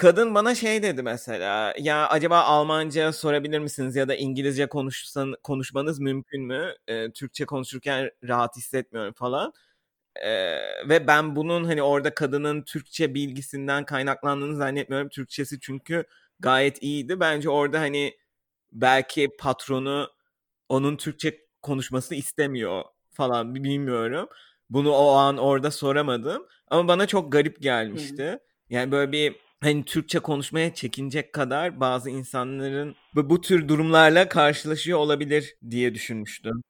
Kadın 0.04 0.36
bana 0.36 0.56
şey 0.56 0.84
dedi 0.84 1.04
mesela 1.04 1.74
ya 1.80 2.08
acaba 2.08 2.42
Almanca 2.42 3.14
sorabilir 3.14 3.60
misiniz 3.60 3.96
ya 3.96 4.08
da 4.08 4.16
İngilizce 4.16 4.66
konuşsan 4.66 5.36
konuşmanız 5.44 6.00
mümkün 6.00 6.42
mü? 6.42 6.76
E, 6.88 7.12
Türkçe 7.12 7.46
konuşurken 7.46 8.12
rahat 8.24 8.58
hissetmiyorum 8.58 9.14
falan. 9.14 9.54
E, 10.16 10.32
ve 10.90 11.08
ben 11.08 11.36
bunun 11.36 11.64
hani 11.64 11.84
orada 11.84 12.14
kadının 12.14 12.62
Türkçe 12.62 13.14
bilgisinden 13.14 13.86
kaynaklandığını 13.86 14.56
zannetmiyorum. 14.56 15.10
Türkçesi 15.10 15.60
çünkü 15.60 16.04
gayet 16.40 16.84
iyiydi. 16.84 17.20
Bence 17.20 17.50
orada 17.50 17.80
hani 17.80 18.18
belki 18.72 19.30
patronu 19.40 20.10
onun 20.70 20.98
Türkçe 20.98 21.40
konuşmasını 21.62 22.18
istemiyor 22.18 22.84
falan 23.12 23.56
bilmiyorum. 23.56 24.30
Bunu 24.70 24.92
o 24.92 25.12
an 25.12 25.38
orada 25.38 25.72
soramadım. 25.72 26.48
Ama 26.68 26.88
bana 26.88 27.08
çok 27.08 27.32
garip 27.32 27.62
gelmişti. 27.62 28.40
Yani 28.70 28.92
böyle 28.92 29.12
bir 29.12 29.36
hani 29.64 29.86
Türkçe 29.86 30.20
konuşmaya 30.20 30.74
çekinecek 30.74 31.34
kadar 31.34 31.80
bazı 31.80 32.10
insanların 32.10 32.96
bu, 33.16 33.30
bu 33.30 33.42
tür 33.42 33.68
durumlarla 33.68 34.30
karşılaşıyor 34.30 35.00
olabilir 35.00 35.56
diye 35.72 35.94
düşünmüştüm. 35.94 36.62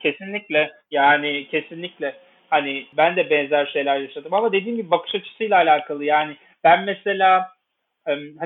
Kesinlikle 0.00 0.70
yani 0.90 1.48
kesinlikle 1.50 2.16
hani 2.50 2.86
ben 2.96 3.16
de 3.16 3.30
benzer 3.30 3.66
şeyler 3.66 4.00
yaşadım 4.00 4.34
ama 4.34 4.52
dediğim 4.52 4.76
gibi 4.76 4.90
bakış 4.90 5.14
açısıyla 5.14 5.56
alakalı 5.56 6.04
yani 6.04 6.36
ben 6.64 6.84
mesela 6.84 7.48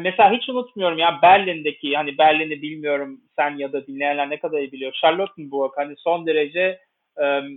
mesela 0.02 0.32
hiç 0.32 0.48
unutmuyorum 0.48 0.98
ya 0.98 1.18
Berlin'deki 1.22 1.96
hani 1.96 2.18
Berlin'i 2.18 2.62
bilmiyorum 2.62 3.20
sen 3.36 3.56
ya 3.56 3.72
da 3.72 3.86
dinleyenler 3.86 4.30
ne 4.30 4.40
kadar 4.40 4.58
iyi 4.58 4.72
biliyor. 4.72 4.92
Charlottenburg 5.00 5.72
hani 5.76 5.94
son 5.98 6.26
derece 6.26 6.78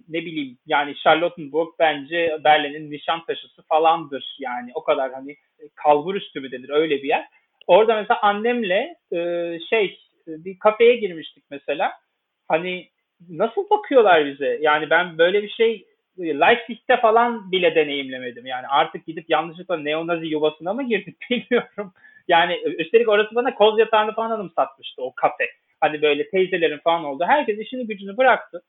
ne 0.09 0.25
bileyim 0.25 0.57
yani 0.65 0.95
Charlottenburg 0.95 1.67
bence 1.79 2.37
Berlin'in 2.43 2.91
nişan 2.91 3.25
taşısı 3.25 3.63
falandır 3.63 4.37
yani 4.39 4.71
o 4.75 4.83
kadar 4.83 5.11
hani 5.13 5.35
kalbur 5.75 6.15
üstü 6.15 6.39
mü 6.39 6.51
denir 6.51 6.69
öyle 6.69 7.03
bir 7.03 7.07
yer. 7.07 7.25
Orada 7.67 7.95
mesela 7.95 8.21
annemle 8.21 8.95
şey 9.69 9.99
bir 10.27 10.59
kafeye 10.59 10.95
girmiştik 10.95 11.43
mesela. 11.51 11.91
Hani 12.47 12.89
nasıl 13.29 13.69
bakıyorlar 13.69 14.25
bize? 14.25 14.57
Yani 14.61 14.89
ben 14.89 15.17
böyle 15.17 15.43
bir 15.43 15.49
şey 15.49 15.85
Leipzig'te 16.19 16.97
falan 16.97 17.51
bile 17.51 17.75
deneyimlemedim. 17.75 18.45
Yani 18.45 18.67
artık 18.67 19.05
gidip 19.05 19.29
yanlışlıkla 19.29 19.77
neonazi 19.77 20.25
yuvasına 20.25 20.73
mı 20.73 20.83
girdik 20.83 21.17
bilmiyorum. 21.29 21.93
Yani 22.27 22.57
üstelik 22.77 23.09
orası 23.09 23.35
bana 23.35 23.55
koz 23.55 23.79
yatağını 23.79 24.13
falan 24.13 24.51
satmıştı 24.55 25.01
o 25.01 25.13
kafe. 25.15 25.45
Hani 25.81 26.01
böyle 26.01 26.29
teyzelerin 26.29 26.77
falan 26.77 27.03
oldu. 27.03 27.23
Herkes 27.27 27.59
işini 27.59 27.87
gücünü 27.87 28.17
bıraktı. 28.17 28.61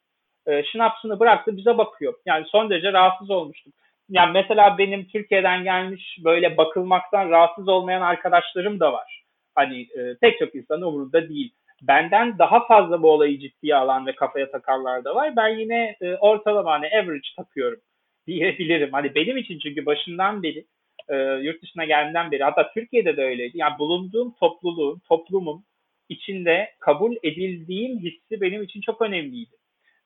E, 0.47 0.65
şınapsını 0.65 1.21
bıraktı 1.21 1.57
bize 1.57 1.79
bakıyor. 1.79 2.15
Yani 2.27 2.47
son 2.49 2.71
derece 2.71 2.93
rahatsız 2.93 3.31
olmuştum. 3.31 3.73
Yani 4.09 4.33
mesela 4.33 4.79
benim 4.79 5.09
Türkiye'den 5.09 5.65
gelmiş 5.65 6.19
böyle 6.25 6.57
bakılmaktan 6.57 7.31
rahatsız 7.31 7.69
olmayan 7.69 8.01
arkadaşlarım 8.01 8.81
da 8.81 8.93
var. 8.93 9.23
Hani 9.55 9.81
e, 9.81 10.17
pek 10.21 10.39
çok 10.39 10.55
insan 10.55 10.83
umurunda 10.83 11.29
değil 11.29 11.53
benden 11.83 12.39
daha 12.39 12.67
fazla 12.67 13.03
bu 13.03 13.11
olayı 13.11 13.39
ciddiye 13.39 13.77
alan 13.77 14.07
ve 14.07 14.15
kafaya 14.15 14.51
takarlar 14.51 15.05
da 15.05 15.15
var. 15.15 15.37
Ben 15.37 15.49
yine 15.49 15.97
e, 16.01 16.15
ortalama 16.15 16.73
hani 16.73 16.87
average 16.87 17.29
takıyorum 17.37 17.81
diyebilirim. 18.27 18.93
Hani 18.93 19.15
benim 19.15 19.37
için 19.37 19.59
çünkü 19.59 19.87
başından 19.87 20.43
beri 20.43 20.65
e, 21.09 21.17
yurt 21.17 21.63
dışına 21.63 21.85
geldiğimden 21.85 22.31
beri 22.31 22.45
hatta 22.45 22.73
Türkiye'de 22.73 23.17
de 23.17 23.25
öyleydi. 23.25 23.59
Yani 23.59 23.79
bulunduğum 23.79 24.35
topluluğun, 24.41 25.03
toplumun 25.09 25.65
içinde 26.09 26.71
kabul 26.81 27.17
edildiğim 27.23 27.99
hissi 27.99 28.41
benim 28.41 28.63
için 28.63 28.81
çok 28.81 29.03
önemliydi. 29.03 29.57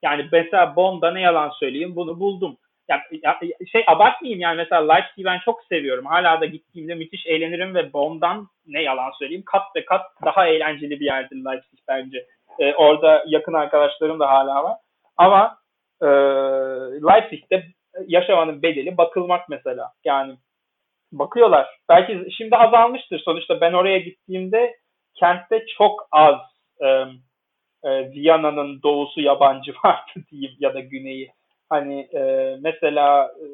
Yani 0.03 0.29
mesela 0.33 0.77
Bond'a 0.77 1.11
ne 1.11 1.21
yalan 1.21 1.51
söyleyeyim 1.51 1.97
bunu 1.97 2.21
buldum. 2.21 2.57
Ya, 2.89 3.03
ya, 3.23 3.39
şey 3.73 3.85
abartmayayım 3.87 4.41
yani 4.41 4.57
mesela 4.57 4.93
Leipzig'i 4.93 5.25
ben 5.25 5.39
çok 5.45 5.65
seviyorum. 5.65 6.07
Hala 6.07 6.41
da 6.41 6.47
gittiğimde 6.47 6.95
müthiş 6.95 7.27
eğlenirim 7.27 7.75
ve 7.75 7.93
Bond'dan 7.93 8.49
ne 8.67 8.83
yalan 8.83 9.11
söyleyeyim 9.19 9.43
kat 9.47 9.63
ve 9.77 9.85
kat 9.85 10.07
daha 10.25 10.47
eğlenceli 10.47 11.01
bir 11.01 11.05
yerdir 11.05 11.37
Leipzig 11.37 11.79
bence. 11.89 12.27
Ee, 12.59 12.75
orada 12.75 13.25
yakın 13.27 13.53
arkadaşlarım 13.53 14.21
da 14.21 14.29
hala 14.29 14.65
var. 14.65 14.77
Ama 15.17 15.57
e, 16.03 16.07
Leipzig'te 17.09 17.65
yaşamanın 18.07 18.63
bedeli 18.63 18.97
bakılmak 18.97 19.49
mesela. 19.49 19.93
Yani 20.05 20.37
bakıyorlar. 21.13 21.67
Belki 21.89 22.27
şimdi 22.37 22.57
azalmıştır. 22.57 23.19
Sonuçta 23.19 23.61
ben 23.61 23.73
oraya 23.73 23.99
gittiğimde 23.99 24.77
kentte 25.15 25.65
çok 25.79 26.09
az 26.13 26.37
e, 26.83 27.05
e, 27.85 28.11
Viyana'nın 28.11 28.83
doğusu 28.83 29.21
yabancı 29.21 29.73
vardı 29.85 30.25
diyeyim 30.31 30.57
ya 30.61 30.75
da 30.75 30.81
güneyi. 30.81 31.33
Hani 31.69 32.01
e, 32.15 32.57
mesela 32.61 33.33
e, 33.41 33.51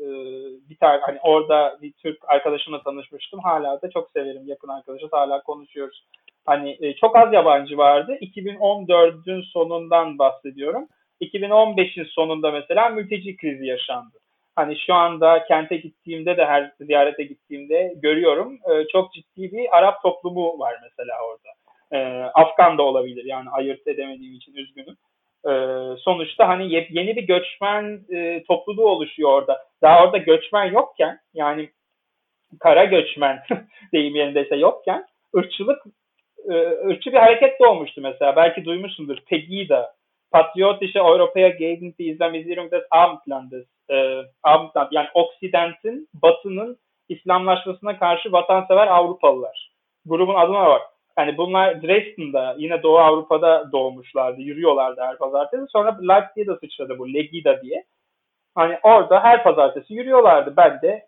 bir 0.71 0.77
tane 0.77 1.01
hani 1.03 1.19
orada 1.23 1.79
bir 1.83 1.93
Türk 1.93 2.19
arkadaşımla 2.29 2.83
tanışmıştım. 2.83 3.41
Hala 3.41 3.83
da 3.83 3.91
çok 3.91 4.11
severim 4.11 4.43
yakın 4.47 4.69
arkadaşız. 4.69 5.13
Hala 5.13 5.43
konuşuyoruz. 5.43 6.05
Hani 6.47 6.77
e, 6.81 6.95
çok 6.95 7.17
az 7.17 7.33
yabancı 7.33 7.77
vardı. 7.77 8.19
2014'ün 8.21 9.43
sonundan 9.43 10.19
bahsediyorum. 10.19 10.89
2015'in 11.21 12.05
sonunda 12.05 12.51
mesela 12.51 12.89
mülteci 12.89 13.37
krizi 13.37 13.67
yaşandı. 13.67 14.19
Hani 14.57 14.77
şu 14.87 14.95
anda 14.95 15.45
kente 15.45 15.77
gittiğimde 15.77 16.37
de 16.37 16.47
her 16.47 16.73
ziyarete 16.81 17.23
gittiğimde 17.23 17.95
görüyorum. 17.97 18.55
E, 18.55 18.87
çok 18.93 19.13
ciddi 19.13 19.53
bir 19.53 19.79
Arap 19.79 20.03
toplumu 20.03 20.59
var 20.59 20.75
mesela 20.83 21.15
orada. 21.29 21.56
E, 21.93 21.99
Afgan 22.35 22.79
da 22.79 22.83
olabilir 22.83 23.25
yani 23.25 23.51
ayırt 23.51 23.87
edemediğim 23.87 24.35
için 24.35 24.55
üzgünüm. 24.55 24.97
E, 25.49 25.53
sonuçta 25.99 26.49
hani 26.49 26.73
yeni 26.73 27.17
bir 27.17 27.23
göçmen 27.23 28.01
e, 28.13 28.43
topluluğu 28.49 28.89
oluşuyor 28.89 29.31
orada. 29.31 29.67
Daha 29.83 30.05
orada 30.05 30.19
göçmen 30.19 30.65
yokken 30.65 31.19
yani 31.35 31.71
kara 32.61 32.85
göçmen 32.85 33.43
deyim 33.93 34.17
yerindeyse 34.17 34.57
yokken 34.57 35.07
ırkçılık 35.37 35.83
e, 36.49 36.55
ırkçı 36.89 37.13
bir 37.13 37.19
hareket 37.19 37.61
doğmuştu 37.61 38.01
mesela. 38.01 38.37
Belki 38.37 38.65
duymuşsundur. 38.65 39.19
Pegida. 39.27 39.97
Patriotische 40.33 40.99
Europäer 40.99 41.49
gegen 41.49 41.95
die 41.99 42.13
Islamisierung 42.13 42.71
des 42.71 42.83
Abendlandes. 42.91 43.67
E, 43.91 44.23
Abendland, 44.43 44.89
yani 44.91 45.09
Oksident'in, 45.15 46.09
Batı'nın 46.15 46.79
İslamlaşmasına 47.09 47.99
karşı 47.99 48.33
vatansever 48.33 48.87
Avrupalılar. 48.87 49.71
Grubun 50.07 50.35
adına 50.35 50.67
bak. 50.67 50.83
Yani 51.19 51.37
bunlar 51.37 51.83
Dresden'da 51.83 52.57
yine 52.59 52.83
Doğu 52.83 52.99
Avrupa'da 52.99 53.73
doğmuşlardı. 53.73 54.41
Yürüyorlardı 54.41 55.01
her 55.01 55.19
pazartesi. 55.19 55.65
Sonra 55.69 55.99
Leipzig'e 56.09 56.47
de 56.47 56.57
sıçradı 56.57 56.99
bu 56.99 57.15
Legida 57.15 57.63
diye. 57.63 57.85
Hani 58.55 58.79
orada 58.83 59.25
her 59.25 59.43
pazartesi 59.43 59.95
yürüyorlardı. 59.95 60.55
Ben 60.57 60.83
de 60.83 61.07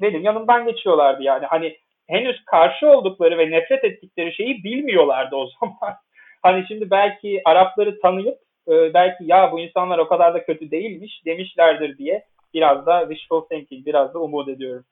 benim 0.00 0.22
yanımdan 0.22 0.66
geçiyorlardı 0.66 1.22
yani. 1.22 1.46
Hani 1.46 1.76
henüz 2.08 2.44
karşı 2.44 2.88
oldukları 2.88 3.38
ve 3.38 3.50
nefret 3.50 3.84
ettikleri 3.84 4.34
şeyi 4.34 4.64
bilmiyorlardı 4.64 5.36
o 5.36 5.46
zaman. 5.60 5.94
hani 6.42 6.64
şimdi 6.68 6.90
belki 6.90 7.42
Arapları 7.44 8.00
tanıyıp 8.00 8.38
e, 8.68 8.94
belki 8.94 9.24
ya 9.24 9.52
bu 9.52 9.60
insanlar 9.60 9.98
o 9.98 10.08
kadar 10.08 10.34
da 10.34 10.44
kötü 10.44 10.70
değilmiş 10.70 11.22
demişlerdir 11.26 11.98
diye 11.98 12.24
biraz 12.54 12.86
da 12.86 13.00
wishful 13.08 13.40
thinking, 13.40 13.86
biraz 13.86 14.14
da 14.14 14.18
umut 14.18 14.48
ediyorum. 14.48 14.84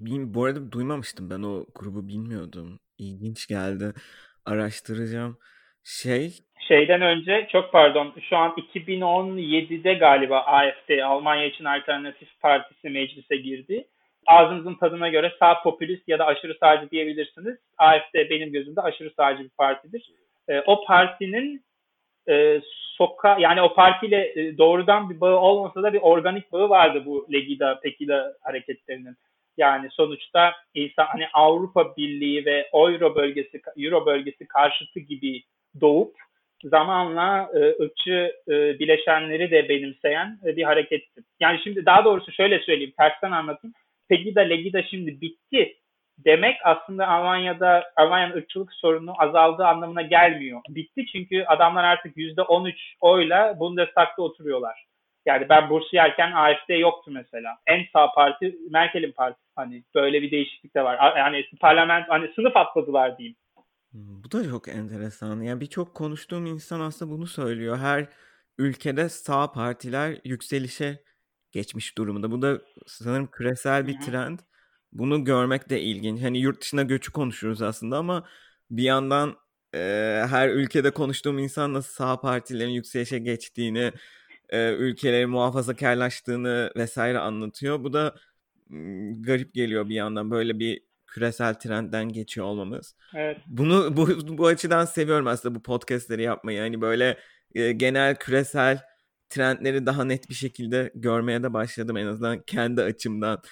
Bu 0.00 0.44
arada 0.44 0.72
duymamıştım 0.72 1.30
ben 1.30 1.42
o 1.42 1.66
grubu 1.74 2.08
bilmiyordum. 2.08 2.80
İlginç 2.98 3.46
geldi. 3.46 3.92
Araştıracağım. 4.46 5.38
Şey 5.84 6.30
şeyden 6.68 7.02
önce 7.02 7.48
çok 7.52 7.72
pardon 7.72 8.14
şu 8.28 8.36
an 8.36 8.50
2017'de 8.74 9.94
galiba 9.94 10.38
AFD 10.40 10.98
Almanya 11.04 11.44
için 11.44 11.64
Alternatif 11.64 12.40
Partisi 12.40 12.88
meclise 12.90 13.36
girdi. 13.36 13.84
Ağzınızın 14.26 14.74
tadına 14.74 15.08
göre 15.08 15.32
sağ 15.38 15.62
popülist 15.62 16.08
ya 16.08 16.18
da 16.18 16.26
aşırı 16.26 16.56
sağcı 16.60 16.90
diyebilirsiniz. 16.90 17.58
AFD 17.78 18.14
benim 18.14 18.52
gözümde 18.52 18.80
aşırı 18.80 19.10
sağcı 19.16 19.44
bir 19.44 19.48
partidir. 19.58 20.12
E, 20.48 20.60
o 20.60 20.84
partinin 20.84 21.64
e, 22.28 22.60
soka 22.96 23.36
yani 23.40 23.62
o 23.62 23.74
partiyle 23.74 24.32
e, 24.40 24.58
doğrudan 24.58 25.10
bir 25.10 25.20
bağı 25.20 25.36
olmasa 25.36 25.82
da 25.82 25.92
bir 25.92 26.00
organik 26.02 26.52
bağı 26.52 26.68
vardı 26.68 27.02
bu 27.06 27.26
Legida, 27.32 27.80
Pekida 27.80 28.34
hareketlerinin. 28.42 29.16
Yani 29.58 29.88
sonuçta 29.90 30.52
insan 30.74 31.06
hani 31.06 31.28
Avrupa 31.32 31.96
Birliği 31.96 32.46
ve 32.46 32.68
Euro 32.74 33.14
bölgesi 33.14 33.60
Euro 33.76 34.06
bölgesi 34.06 34.46
karşıtı 34.46 35.00
gibi 35.00 35.42
doğup 35.80 36.14
zamanla 36.64 37.50
e, 37.54 37.84
ırkçı 37.84 38.32
e, 38.48 38.78
bileşenleri 38.78 39.50
de 39.50 39.68
benimseyen 39.68 40.38
e, 40.46 40.56
bir 40.56 40.62
hareketti. 40.62 41.20
Yani 41.40 41.60
şimdi 41.64 41.86
daha 41.86 42.04
doğrusu 42.04 42.32
şöyle 42.32 42.58
söyleyeyim, 42.58 42.92
tersten 42.98 43.30
anlatayım. 43.30 43.74
Pegida 44.08 44.40
Legida 44.40 44.82
şimdi 44.82 45.20
bitti 45.20 45.76
demek 46.18 46.56
aslında 46.64 47.08
Almanya'da 47.08 47.92
Almanya'nın 47.96 48.36
ırkçılık 48.36 48.72
sorunu 48.72 49.22
azaldığı 49.22 49.66
anlamına 49.66 50.02
gelmiyor. 50.02 50.60
Bitti 50.68 51.06
çünkü 51.12 51.44
adamlar 51.44 51.84
artık 51.84 52.16
%13 52.16 52.74
oyla 53.00 53.60
Bundestag'da 53.60 54.22
oturuyorlar. 54.22 54.84
Yani 55.26 55.48
ben 55.48 55.70
bursiyerken 55.70 56.32
AFD 56.32 56.70
yoktu 56.70 57.10
mesela. 57.14 57.58
En 57.66 57.84
sağ 57.92 58.12
parti 58.12 58.56
Merkel'in 58.70 59.12
partisi. 59.12 59.47
Hani 59.58 59.84
böyle 59.94 60.22
bir 60.22 60.30
değişiklik 60.30 60.74
de 60.74 60.82
var. 60.84 61.16
Yani 61.16 61.44
parlament 61.60 62.04
hani 62.08 62.32
sınıf 62.34 62.56
atladılar 62.56 63.18
diyeyim. 63.18 63.36
Hmm, 63.92 64.24
bu 64.24 64.32
da 64.32 64.44
çok 64.44 64.68
enteresan. 64.68 65.40
Yani 65.40 65.60
birçok 65.60 65.94
konuştuğum 65.94 66.46
insan 66.46 66.80
aslında 66.80 67.12
bunu 67.12 67.26
söylüyor. 67.26 67.78
Her 67.78 68.08
ülkede 68.58 69.08
sağ 69.08 69.52
partiler 69.52 70.18
yükselişe 70.24 71.02
geçmiş 71.52 71.98
durumda. 71.98 72.30
Bu 72.30 72.42
da 72.42 72.58
sanırım 72.86 73.26
küresel 73.26 73.86
bir 73.86 74.00
trend. 74.00 74.38
Bunu 74.92 75.24
görmek 75.24 75.70
de 75.70 75.80
ilginç. 75.80 76.22
Hani 76.22 76.38
yurt 76.38 76.60
dışına 76.60 76.82
göçü 76.82 77.12
konuşuyoruz 77.12 77.62
aslında 77.62 77.98
ama 77.98 78.28
bir 78.70 78.82
yandan 78.82 79.36
e, 79.74 79.78
her 80.30 80.48
ülkede 80.48 80.90
konuştuğum 80.90 81.38
insan 81.38 81.74
nasıl 81.74 81.92
sağ 81.92 82.20
partilerin 82.20 82.70
yükselişe 82.70 83.18
geçtiğini, 83.18 83.92
e, 84.48 84.72
ülkeleri 84.72 85.26
muhafazakarlaştığını 85.26 86.72
vesaire 86.76 87.18
anlatıyor. 87.18 87.84
Bu 87.84 87.92
da 87.92 88.14
garip 89.20 89.54
geliyor 89.54 89.88
bir 89.88 89.94
yandan 89.94 90.30
böyle 90.30 90.58
bir 90.58 90.80
küresel 91.06 91.54
trendden 91.54 92.08
geçiyor 92.08 92.46
olmamız. 92.46 92.96
Evet. 93.14 93.38
Bunu 93.46 93.96
bu, 93.96 94.08
bu 94.38 94.46
açıdan 94.46 94.84
seviyorum 94.84 95.26
aslında 95.26 95.54
bu 95.54 95.62
podcastleri 95.62 96.22
yapmayı. 96.22 96.60
Hani 96.60 96.80
böyle 96.80 97.16
e, 97.54 97.72
genel 97.72 98.14
küresel 98.14 98.78
trendleri 99.28 99.86
daha 99.86 100.04
net 100.04 100.28
bir 100.30 100.34
şekilde 100.34 100.90
görmeye 100.94 101.42
de 101.42 101.52
başladım 101.52 101.96
en 101.96 102.06
azından 102.06 102.42
kendi 102.42 102.82
açımdan 102.82 103.42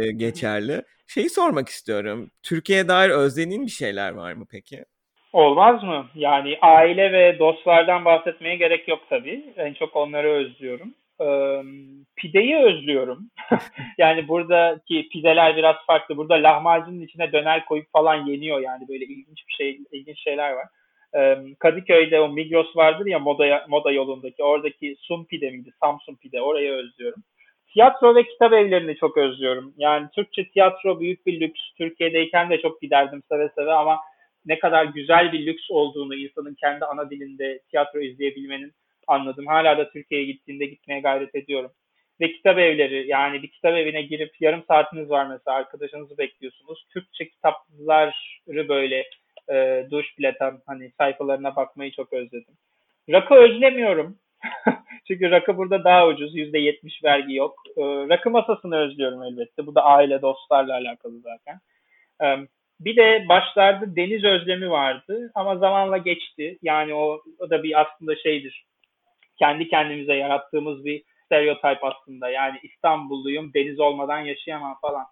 e, 0.00 0.12
geçerli. 0.12 0.82
Şeyi 1.06 1.30
sormak 1.30 1.68
istiyorum. 1.68 2.30
Türkiye'ye 2.42 2.88
dair 2.88 3.10
özlediğin 3.10 3.66
bir 3.66 3.70
şeyler 3.70 4.12
var 4.12 4.32
mı 4.32 4.46
peki? 4.50 4.84
Olmaz 5.32 5.82
mı? 5.82 6.06
Yani 6.14 6.58
aile 6.62 7.12
ve 7.12 7.38
dostlardan 7.38 8.04
bahsetmeye 8.04 8.56
gerek 8.56 8.88
yok 8.88 9.00
tabii. 9.10 9.52
En 9.56 9.74
çok 9.74 9.96
onları 9.96 10.30
özlüyorum. 10.30 10.94
Pideyi 12.16 12.56
özlüyorum. 12.56 13.30
yani 13.98 14.28
buradaki 14.28 15.08
pideler 15.08 15.56
biraz 15.56 15.76
farklı. 15.86 16.16
Burada 16.16 16.34
lahmacunun 16.34 17.00
içine 17.00 17.32
döner 17.32 17.64
koyup 17.64 17.86
falan 17.92 18.26
yeniyor 18.26 18.60
yani 18.60 18.88
böyle 18.88 19.04
ilginç 19.04 19.44
bir 19.48 19.52
şey, 19.52 19.78
ilginç 19.92 20.18
şeyler 20.18 20.52
var. 20.52 20.66
Kadıköy'de 21.58 22.20
o 22.20 22.28
Migros 22.28 22.76
vardır 22.76 23.06
ya 23.06 23.18
moda 23.18 23.64
moda 23.68 23.92
yolundaki 23.92 24.42
oradaki 24.42 24.96
Sun 24.98 25.24
pide 25.24 25.50
miydi? 25.50 25.70
Samsun 25.80 26.16
pide. 26.16 26.42
Orayı 26.42 26.72
özlüyorum. 26.72 27.22
Tiyatro 27.72 28.14
ve 28.14 28.24
kitap 28.24 28.52
evlerini 28.52 28.96
çok 28.96 29.16
özlüyorum. 29.16 29.74
Yani 29.76 30.08
Türkçe 30.14 30.50
tiyatro 30.50 31.00
büyük 31.00 31.26
bir 31.26 31.40
lüks. 31.40 31.60
Türkiye'deyken 31.78 32.50
de 32.50 32.60
çok 32.62 32.80
giderdim 32.82 33.22
seve 33.28 33.48
seve 33.54 33.72
ama 33.72 33.98
ne 34.46 34.58
kadar 34.58 34.84
güzel 34.84 35.32
bir 35.32 35.46
lüks 35.46 35.70
olduğunu 35.70 36.14
insanın 36.14 36.56
kendi 36.60 36.84
ana 36.84 37.10
dilinde 37.10 37.60
tiyatro 37.70 38.00
izleyebilmenin 38.00 38.72
anladım. 39.10 39.46
Hala 39.46 39.78
da 39.78 39.90
Türkiye'ye 39.90 40.26
gittiğinde 40.26 40.66
gitmeye 40.66 41.00
gayret 41.00 41.34
ediyorum. 41.34 41.70
Ve 42.20 42.32
kitap 42.32 42.58
evleri 42.58 43.08
yani 43.08 43.42
bir 43.42 43.48
kitap 43.48 43.74
evine 43.74 44.02
girip 44.02 44.40
yarım 44.40 44.64
saatiniz 44.68 45.10
var 45.10 45.26
mesela 45.26 45.56
arkadaşınızı 45.56 46.18
bekliyorsunuz. 46.18 46.86
Türkçe 46.90 47.28
kitapları 47.28 48.68
böyle 48.68 49.04
e, 49.50 49.86
duş 49.90 50.18
bileten 50.18 50.58
hani 50.66 50.90
sayfalarına 50.98 51.56
bakmayı 51.56 51.92
çok 51.92 52.12
özledim. 52.12 52.54
Rakı 53.10 53.34
özlemiyorum. 53.34 54.16
Çünkü 55.08 55.30
rakı 55.30 55.56
burada 55.56 55.84
daha 55.84 56.06
ucuz. 56.06 56.36
%70 56.36 57.04
vergi 57.04 57.34
yok. 57.34 57.62
E, 57.76 57.82
rakı 57.82 58.30
masasını 58.30 58.76
özlüyorum 58.76 59.22
elbette. 59.22 59.66
Bu 59.66 59.74
da 59.74 59.84
aile 59.84 60.22
dostlarla 60.22 60.74
alakalı 60.74 61.20
zaten. 61.20 61.60
E, 62.22 62.46
bir 62.80 62.96
de 62.96 63.24
başlarda 63.28 63.96
deniz 63.96 64.24
özlemi 64.24 64.70
vardı 64.70 65.30
ama 65.34 65.56
zamanla 65.56 65.96
geçti. 65.96 66.58
Yani 66.62 66.94
o, 66.94 67.22
o 67.38 67.50
da 67.50 67.62
bir 67.62 67.80
aslında 67.80 68.16
şeydir 68.16 68.64
kendi 69.40 69.68
kendimize 69.68 70.14
yarattığımız 70.14 70.84
bir 70.84 71.02
stereotip 71.24 71.84
aslında. 71.84 72.30
Yani 72.30 72.58
İstanbulluyum, 72.62 73.54
deniz 73.54 73.80
olmadan 73.80 74.18
yaşayamam 74.18 74.78
falan. 74.82 75.04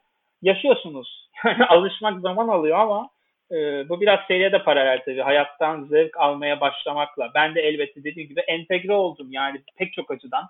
Yaşıyorsunuz. 0.43 1.31
Alışmak 1.69 2.21
zaman 2.21 2.49
alıyor 2.49 2.79
ama 2.79 3.09
e, 3.53 3.89
bu 3.89 4.01
biraz 4.01 4.21
seriye 4.29 4.53
de 4.53 4.63
paralel 4.63 5.03
tabii. 5.05 5.21
Hayattan 5.21 5.85
zevk 5.85 6.17
almaya 6.17 6.61
başlamakla. 6.61 7.31
Ben 7.35 7.55
de 7.55 7.61
elbette 7.61 8.05
dediğim 8.05 8.29
gibi 8.29 8.41
entegre 8.41 8.93
oldum 8.93 9.29
yani 9.31 9.61
pek 9.77 9.93
çok 9.93 10.11
açıdan. 10.11 10.45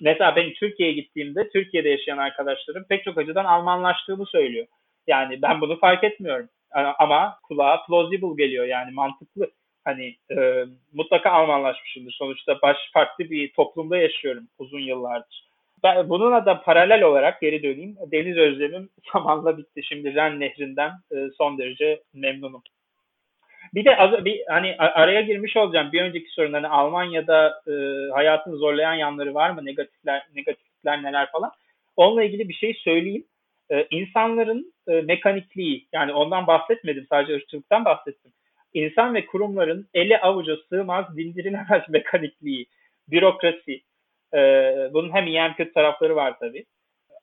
Mesela 0.00 0.36
ben 0.36 0.52
Türkiye'ye 0.52 0.94
gittiğimde 0.94 1.48
Türkiye'de 1.48 1.88
yaşayan 1.88 2.18
arkadaşlarım 2.18 2.84
pek 2.88 3.04
çok 3.04 3.18
açıdan 3.18 3.44
Almanlaştığımı 3.44 4.26
söylüyor. 4.26 4.66
Yani 5.06 5.42
ben 5.42 5.60
bunu 5.60 5.78
fark 5.78 6.04
etmiyorum. 6.04 6.48
Ama 6.98 7.38
kulağa 7.42 7.86
plausible 7.86 8.44
geliyor 8.44 8.64
yani 8.64 8.90
mantıklı 8.90 9.50
hani 9.84 10.16
e, 10.30 10.64
mutlaka 10.92 11.30
Almanlaşmışımdır. 11.30 12.12
Sonuçta 12.12 12.62
baş 12.62 12.76
farklı 12.92 13.30
bir 13.30 13.52
toplumda 13.52 13.96
yaşıyorum 13.96 14.48
uzun 14.58 14.80
yıllardır. 14.80 15.50
Ben 15.82 16.08
bununla 16.08 16.46
da 16.46 16.62
paralel 16.62 17.02
olarak 17.02 17.40
geri 17.40 17.62
döneyim. 17.62 17.96
Deniz 18.12 18.36
özlemim 18.36 18.88
zamanla 19.12 19.58
bitti. 19.58 19.82
Şimdi 19.82 20.14
Ren 20.14 20.40
Nehri'nden 20.40 20.92
e, 21.12 21.16
son 21.38 21.58
derece 21.58 22.02
memnunum. 22.14 22.62
Bir 23.74 23.84
de 23.84 23.96
az, 23.96 24.24
bir 24.24 24.42
hani 24.48 24.76
araya 24.78 25.20
girmiş 25.20 25.56
olacağım. 25.56 25.92
Bir 25.92 26.02
önceki 26.02 26.30
sorun 26.30 26.52
hani 26.52 26.68
Almanya'da 26.68 27.62
e, 27.68 27.72
hayatını 28.12 28.56
zorlayan 28.56 28.94
yanları 28.94 29.34
var 29.34 29.50
mı? 29.50 29.64
Negatifler, 29.64 30.26
negatifler 30.34 31.02
neler 31.02 31.30
falan. 31.30 31.52
Onunla 31.96 32.24
ilgili 32.24 32.48
bir 32.48 32.54
şey 32.54 32.74
söyleyeyim. 32.74 33.24
E, 33.70 33.86
insanların 33.90 34.72
e, 34.88 34.92
mekanikliği 35.00 35.86
yani 35.92 36.12
ondan 36.12 36.46
bahsetmedim 36.46 37.06
sadece 37.10 37.34
ırkçılıktan 37.34 37.84
bahsettim 37.84 38.32
insan 38.74 39.14
ve 39.14 39.26
kurumların 39.26 39.88
ele 39.94 40.20
avuca 40.20 40.56
sığmaz 40.68 41.16
dindirilemez 41.16 41.82
mekanikliği, 41.88 42.66
bürokrasi, 43.08 43.82
e, 44.34 44.38
bunun 44.92 45.14
hem 45.14 45.26
iyi 45.26 45.40
hem 45.40 45.54
kötü 45.54 45.72
tarafları 45.72 46.16
var 46.16 46.38
tabii. 46.38 46.64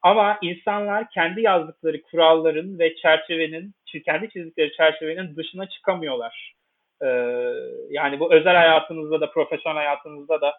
Ama 0.01 0.37
insanlar 0.41 1.09
kendi 1.09 1.41
yazdıkları 1.41 2.01
kuralların 2.01 2.79
ve 2.79 2.95
çerçevenin, 2.95 3.73
kendi 4.05 4.29
çizdikleri 4.29 4.71
çerçevenin 4.71 5.35
dışına 5.35 5.69
çıkamıyorlar. 5.69 6.53
E, 7.01 7.07
yani 7.89 8.19
bu 8.19 8.33
özel 8.33 8.55
hayatınızda 8.55 9.21
da, 9.21 9.31
profesyonel 9.31 9.77
hayatınızda 9.77 10.41
da 10.41 10.53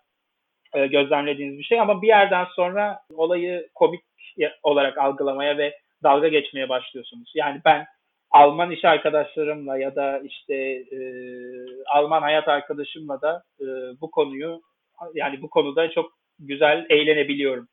e, 0.75 0.87
gözlemlediğiniz 0.87 1.59
bir 1.59 1.65
şey. 1.65 1.81
Ama 1.81 2.03
bir 2.03 2.09
yerden 2.09 2.47
sonra 2.57 3.01
olayı 3.15 3.69
komik 3.75 4.01
olarak 4.63 4.99
algılamaya 4.99 5.59
ve 5.59 5.79
dalga 6.03 6.29
geçmeye 6.29 6.69
başlıyorsunuz. 6.69 7.33
Yani 7.35 7.61
ben 7.65 7.87
Alman 8.31 8.71
iş 8.71 8.85
arkadaşlarımla 8.85 9.79
ya 9.79 9.97
da 9.97 10.21
işte 10.25 10.55
e, 10.55 10.99
Alman 11.95 12.23
hayat 12.23 12.49
arkadaşımla 12.49 13.21
da 13.21 13.43
e, 13.61 13.65
bu 14.01 14.11
konuyu 14.11 14.61
yani 15.15 15.43
bu 15.43 15.51
konuda 15.51 15.91
çok 15.91 16.13
güzel 16.39 16.87
eğlenebiliyorum. 16.91 17.69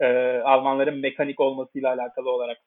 E, 0.00 0.06
Almanların 0.44 0.98
mekanik 0.98 1.40
olmasıyla 1.40 1.94
alakalı 1.94 2.30
olarak. 2.30 2.58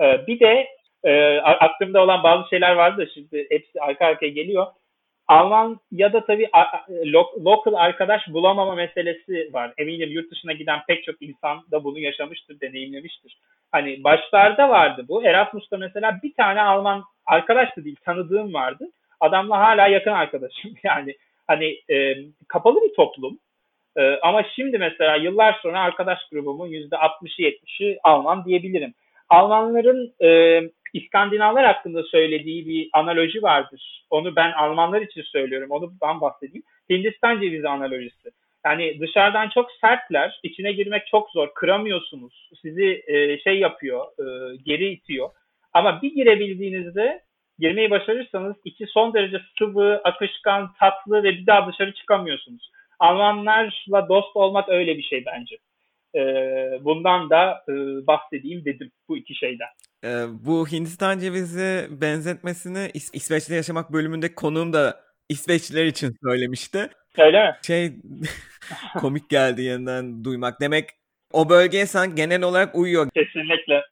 E, 0.00 0.26
bir 0.26 0.40
de 0.40 0.68
e, 1.04 1.38
aklımda 1.38 2.02
olan 2.02 2.22
bazı 2.22 2.48
şeyler 2.48 2.72
vardı 2.72 3.02
da 3.02 3.10
şimdi 3.14 3.46
hepsi 3.50 3.80
arka 3.80 4.06
arkaya 4.06 4.28
geliyor. 4.28 4.66
Alman 5.28 5.80
ya 5.92 6.12
da 6.12 6.26
tabii 6.26 6.50
local 7.44 7.74
arkadaş 7.74 8.22
bulamama 8.28 8.74
meselesi 8.74 9.50
var. 9.52 9.74
Eminim 9.78 10.10
yurt 10.10 10.30
dışına 10.30 10.52
giden 10.52 10.80
pek 10.88 11.04
çok 11.04 11.22
insan 11.22 11.64
da 11.70 11.84
bunu 11.84 11.98
yaşamıştır, 11.98 12.60
deneyimlemiştir. 12.60 13.38
Hani 13.72 14.04
başlarda 14.04 14.68
vardı 14.68 15.04
bu. 15.08 15.24
Erasmus'ta 15.24 15.76
mesela 15.76 16.20
bir 16.22 16.34
tane 16.34 16.62
Alman 16.62 17.04
arkadaş 17.26 17.76
da 17.76 17.84
değil, 17.84 17.96
tanıdığım 18.04 18.54
vardı. 18.54 18.88
Adamla 19.20 19.58
hala 19.58 19.86
yakın 19.86 20.12
arkadaşım. 20.12 20.74
Yani 20.82 21.16
hani 21.46 21.80
e, 21.90 22.16
kapalı 22.48 22.80
bir 22.82 22.94
toplum. 22.94 23.38
E, 23.96 24.18
ama 24.22 24.42
şimdi 24.56 24.78
mesela 24.78 25.16
yıllar 25.16 25.58
sonra 25.62 25.80
arkadaş 25.80 26.18
grubumun 26.32 26.68
%60'ı 26.68 27.42
70'i 27.42 27.98
Alman 28.04 28.44
diyebilirim. 28.44 28.94
Almanların 29.28 30.14
e, 30.22 30.60
İskandinavlar 30.94 31.66
hakkında 31.66 32.02
söylediği 32.02 32.66
bir 32.66 32.88
analoji 32.92 33.42
vardır. 33.42 34.04
Onu 34.10 34.36
ben 34.36 34.52
Almanlar 34.52 35.02
için 35.02 35.22
söylüyorum. 35.22 35.70
Onu 35.70 35.92
ben 36.02 36.20
bahsedeyim. 36.20 36.62
Hindistan 36.90 37.40
cevizi 37.40 37.68
analojisi. 37.68 38.30
Yani 38.66 39.00
dışarıdan 39.00 39.48
çok 39.48 39.70
sertler. 39.80 40.40
içine 40.42 40.72
girmek 40.72 41.06
çok 41.06 41.30
zor. 41.30 41.54
Kıramıyorsunuz. 41.54 42.50
Sizi 42.62 43.02
e, 43.06 43.38
şey 43.38 43.58
yapıyor, 43.58 44.06
e, 44.18 44.56
geri 44.56 44.88
itiyor. 44.88 45.28
Ama 45.72 46.02
bir 46.02 46.14
girebildiğinizde 46.14 47.22
girmeyi 47.58 47.90
başarırsanız 47.90 48.56
içi 48.64 48.86
son 48.86 49.14
derece 49.14 49.40
sıvı, 49.58 50.00
akışkan, 50.04 50.72
tatlı 50.80 51.22
ve 51.22 51.32
bir 51.32 51.46
daha 51.46 51.72
dışarı 51.72 51.94
çıkamıyorsunuz. 51.94 52.70
Almanlarla 52.98 54.08
dost 54.08 54.36
olmak 54.36 54.68
öyle 54.68 54.98
bir 54.98 55.02
şey 55.02 55.24
bence. 55.26 55.56
E, 56.14 56.22
bundan 56.84 57.30
da 57.30 57.64
e, 57.68 57.72
bahsedeyim 58.06 58.64
dedim 58.64 58.90
bu 59.08 59.16
iki 59.16 59.34
şeyden. 59.34 59.68
E, 60.04 60.08
bu 60.46 60.66
Hindistan 60.66 61.18
cevizi 61.18 61.86
benzetmesini 61.90 62.78
İs- 62.78 63.16
İsveç'te 63.16 63.54
yaşamak 63.54 63.92
bölümünde 63.92 64.34
konuğum 64.34 64.72
da 64.72 65.00
İsveçliler 65.28 65.86
için 65.86 66.16
söylemişti. 66.22 66.88
Öyle 67.18 67.46
mi? 67.46 67.56
Şey 67.62 67.92
komik 68.98 69.28
geldi 69.28 69.62
yeniden 69.62 70.24
duymak. 70.24 70.60
Demek 70.60 70.90
o 71.32 71.48
bölgeye 71.48 71.86
sen 71.86 72.14
genel 72.14 72.42
olarak 72.42 72.74
uyuyor. 72.74 73.08
Kesinlikle. 73.14 73.82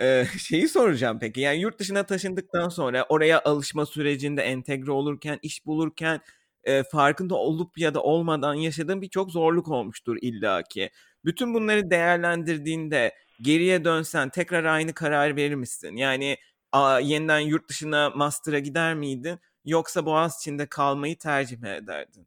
Ee, 0.00 0.24
şeyi 0.38 0.68
soracağım 0.68 1.18
peki. 1.20 1.40
Yani 1.40 1.60
yurt 1.60 1.78
dışına 1.78 2.02
taşındıktan 2.02 2.68
sonra 2.68 3.06
oraya 3.08 3.42
alışma 3.44 3.86
sürecinde 3.86 4.42
entegre 4.42 4.90
olurken, 4.92 5.38
iş 5.42 5.66
bulurken 5.66 6.20
e, 6.64 6.82
farkında 6.82 7.34
olup 7.34 7.78
ya 7.78 7.94
da 7.94 8.02
olmadan 8.02 8.54
yaşadığın 8.54 9.02
birçok 9.02 9.30
zorluk 9.30 9.68
olmuştur 9.68 10.16
illaki. 10.20 10.90
Bütün 11.24 11.54
bunları 11.54 11.90
değerlendirdiğinde 11.90 13.14
geriye 13.42 13.84
dönsen 13.84 14.28
tekrar 14.28 14.64
aynı 14.64 14.94
karar 14.94 15.36
verir 15.36 15.54
misin? 15.54 15.96
Yani 15.96 16.36
a, 16.72 17.00
yeniden 17.00 17.38
yurt 17.38 17.68
dışına 17.68 18.10
master'a 18.10 18.58
gider 18.58 18.94
miydin? 18.94 19.38
Yoksa 19.64 20.06
Boğaziçi'nde 20.06 20.66
kalmayı 20.66 21.18
tercih 21.18 21.58
mi 21.58 21.68
ederdin? 21.68 22.26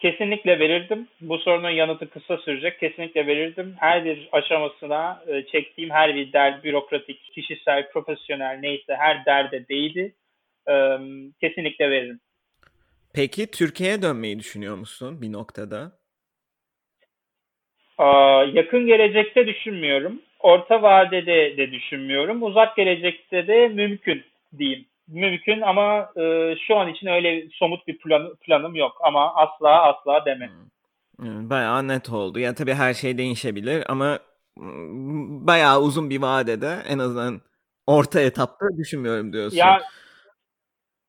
Kesinlikle 0.00 0.58
verirdim. 0.58 1.08
Bu 1.20 1.38
sorunun 1.38 1.70
yanıtı 1.70 2.10
kısa 2.10 2.36
sürecek. 2.38 2.80
Kesinlikle 2.80 3.26
verirdim. 3.26 3.74
Her 3.78 4.04
bir 4.04 4.28
aşamasına 4.32 5.24
e, 5.26 5.46
çektiğim 5.46 5.90
her 5.90 6.14
bir 6.14 6.32
dert, 6.32 6.64
bürokratik, 6.64 7.32
kişisel, 7.32 7.90
profesyonel 7.90 8.58
neyse 8.62 8.96
her 8.98 9.24
derde 9.24 9.68
değdi. 9.68 10.14
E, 10.68 10.74
kesinlikle 11.40 11.90
veririm. 11.90 12.20
Peki 13.14 13.50
Türkiye'ye 13.50 14.02
dönmeyi 14.02 14.38
düşünüyor 14.38 14.76
musun 14.76 15.22
bir 15.22 15.32
noktada? 15.32 15.92
Aa, 17.98 18.44
yakın 18.52 18.86
gelecekte 18.86 19.46
düşünmüyorum. 19.46 20.22
Orta 20.40 20.82
vadede 20.82 21.56
de 21.56 21.72
düşünmüyorum. 21.72 22.42
Uzak 22.42 22.76
gelecekte 22.76 23.46
de 23.46 23.68
mümkün 23.68 24.24
diyeyim. 24.58 24.84
Mümkün 25.10 25.60
ama 25.60 26.08
e, 26.16 26.54
şu 26.66 26.76
an 26.76 26.88
için 26.88 27.06
öyle 27.06 27.48
somut 27.52 27.86
bir 27.86 27.98
plan, 27.98 28.34
planım 28.40 28.74
yok. 28.74 28.96
Ama 29.00 29.34
asla 29.34 29.82
asla 29.82 30.24
deme. 30.24 30.50
Hmm. 31.18 31.50
Bayağı 31.50 31.88
net 31.88 32.10
oldu. 32.10 32.38
Yani 32.38 32.54
tabii 32.54 32.74
her 32.74 32.94
şey 32.94 33.18
değişebilir 33.18 33.84
ama 33.88 34.18
bayağı 35.46 35.80
uzun 35.80 36.10
bir 36.10 36.22
vadede 36.22 36.78
en 36.88 36.98
azından 36.98 37.40
orta 37.86 38.20
etapta 38.20 38.66
düşünmüyorum 38.78 39.32
diyorsun. 39.32 39.56
Ya 39.56 39.80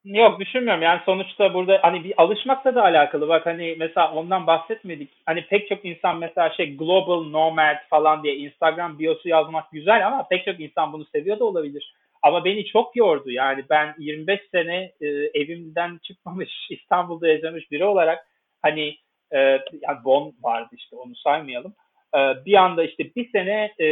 Yok 0.03 0.39
düşünmüyorum 0.39 0.81
yani 0.81 1.01
sonuçta 1.05 1.53
burada 1.53 1.79
hani 1.81 2.03
bir 2.03 2.13
alışmakla 2.17 2.75
da 2.75 2.83
alakalı 2.83 3.27
bak 3.27 3.45
hani 3.45 3.75
mesela 3.79 4.11
ondan 4.13 4.47
bahsetmedik 4.47 5.09
hani 5.25 5.45
pek 5.45 5.69
çok 5.69 5.85
insan 5.85 6.17
mesela 6.17 6.49
şey 6.49 6.77
global 6.77 7.23
nomad 7.23 7.77
falan 7.89 8.23
diye 8.23 8.35
Instagram 8.35 8.99
biosu 8.99 9.29
yazmak 9.29 9.71
güzel 9.71 10.07
ama 10.07 10.27
pek 10.27 10.45
çok 10.45 10.59
insan 10.59 10.93
bunu 10.93 11.05
seviyor 11.05 11.39
da 11.39 11.45
olabilir 11.45 11.93
ama 12.21 12.45
beni 12.45 12.65
çok 12.65 12.95
yordu 12.95 13.31
yani 13.31 13.63
ben 13.69 13.95
25 13.97 14.39
sene 14.51 14.91
e, 15.01 15.07
evimden 15.07 15.99
çıkmamış 16.03 16.49
İstanbul'da 16.69 17.27
yaşamış 17.27 17.71
biri 17.71 17.85
olarak 17.85 18.27
hani 18.61 18.97
e, 19.31 19.39
yani 19.81 20.03
Bonn 20.05 20.33
vardı 20.43 20.75
işte 20.77 20.95
onu 20.95 21.15
saymayalım 21.15 21.73
e, 22.15 22.19
bir 22.45 22.53
anda 22.53 22.83
işte 22.83 23.15
bir 23.15 23.31
sene 23.31 23.73
e, 23.79 23.85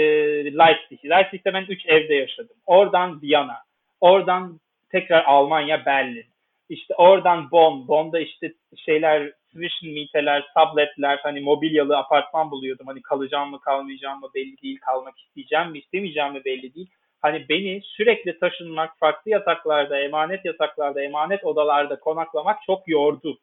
Leipzig 0.45 1.05
Leipzig'te 1.05 1.53
ben 1.53 1.65
3 1.69 1.85
evde 1.85 2.13
yaşadım 2.13 2.57
oradan 2.65 3.21
Viyana 3.21 3.57
oradan 4.01 4.59
tekrar 4.91 5.23
Almanya, 5.23 5.85
Berlin. 5.85 6.25
İşte 6.69 6.95
oradan 6.95 7.51
Bonn. 7.51 7.87
Bonn'da 7.87 8.19
işte 8.19 8.53
şeyler, 8.85 9.31
Zwischenmieteler, 9.53 10.45
tabletler, 10.53 11.19
hani 11.23 11.41
mobilyalı 11.41 11.97
apartman 11.97 12.51
buluyordum. 12.51 12.87
Hani 12.87 13.01
kalacağım 13.01 13.49
mı 13.49 13.59
kalmayacağım 13.59 14.19
mı 14.19 14.27
belli 14.35 14.61
değil, 14.61 14.79
kalmak 14.79 15.19
isteyeceğim 15.19 15.71
mi 15.71 15.79
istemeyeceğim 15.79 16.33
mi 16.33 16.45
belli 16.45 16.75
değil. 16.75 16.89
Hani 17.21 17.45
beni 17.49 17.81
sürekli 17.83 18.39
taşınmak, 18.39 18.97
farklı 18.99 19.31
yataklarda, 19.31 19.99
emanet 19.99 20.45
yataklarda, 20.45 21.03
emanet 21.03 21.45
odalarda 21.45 21.99
konaklamak 21.99 22.57
çok 22.65 22.87
yordu. 22.87 23.37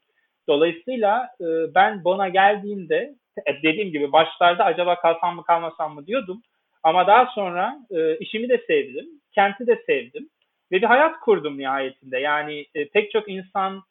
Dolayısıyla 0.48 1.28
e, 1.40 1.44
ben 1.74 2.04
Bonn'a 2.04 2.28
geldiğimde 2.28 3.14
e, 3.46 3.62
dediğim 3.62 3.92
gibi 3.92 4.12
başlarda 4.12 4.64
acaba 4.64 5.00
kalsam 5.00 5.36
mı 5.36 5.44
kalmasam 5.44 5.94
mı 5.94 6.06
diyordum. 6.06 6.42
Ama 6.82 7.06
daha 7.06 7.26
sonra 7.26 7.78
e, 7.90 8.18
işimi 8.18 8.48
de 8.48 8.64
sevdim, 8.66 9.06
kenti 9.34 9.66
de 9.66 9.82
sevdim 9.86 10.28
ve 10.72 10.76
bir 10.76 10.86
hayat 10.86 11.20
kurdum 11.20 11.58
nihayetinde. 11.58 12.18
Yani 12.18 12.66
e, 12.74 12.88
pek 12.88 13.10
çok 13.10 13.28
insan 13.28 13.82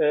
e, 0.00 0.06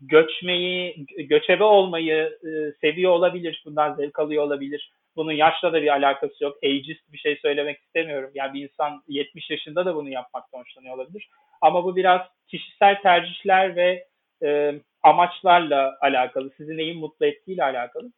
göçmeyi, 0.00 1.06
göçebe 1.18 1.64
olmayı 1.64 2.38
e, 2.44 2.72
seviyor 2.80 3.12
olabilir, 3.12 3.62
bundan 3.66 3.94
zevk 3.94 4.18
alıyor 4.18 4.42
olabilir. 4.42 4.92
Bunun 5.16 5.32
yaşla 5.32 5.72
da 5.72 5.82
bir 5.82 5.92
alakası 5.92 6.44
yok. 6.44 6.56
Ageist 6.64 7.12
bir 7.12 7.18
şey 7.18 7.36
söylemek 7.36 7.80
istemiyorum. 7.80 8.30
Yani 8.34 8.54
bir 8.54 8.62
insan 8.62 9.02
70 9.08 9.50
yaşında 9.50 9.86
da 9.86 9.94
bunu 9.94 10.08
yapmaktan 10.08 10.58
hoşlanıyor 10.58 10.94
olabilir. 10.94 11.28
Ama 11.60 11.84
bu 11.84 11.96
biraz 11.96 12.20
kişisel 12.48 13.02
tercihler 13.02 13.76
ve 13.76 14.06
e, 14.42 14.80
amaçlarla 15.02 15.98
alakalı, 16.00 16.50
sizi 16.56 16.76
neyin 16.76 16.98
mutlu 16.98 17.26
ettiğiyle 17.26 17.64
alakalı. 17.64 18.12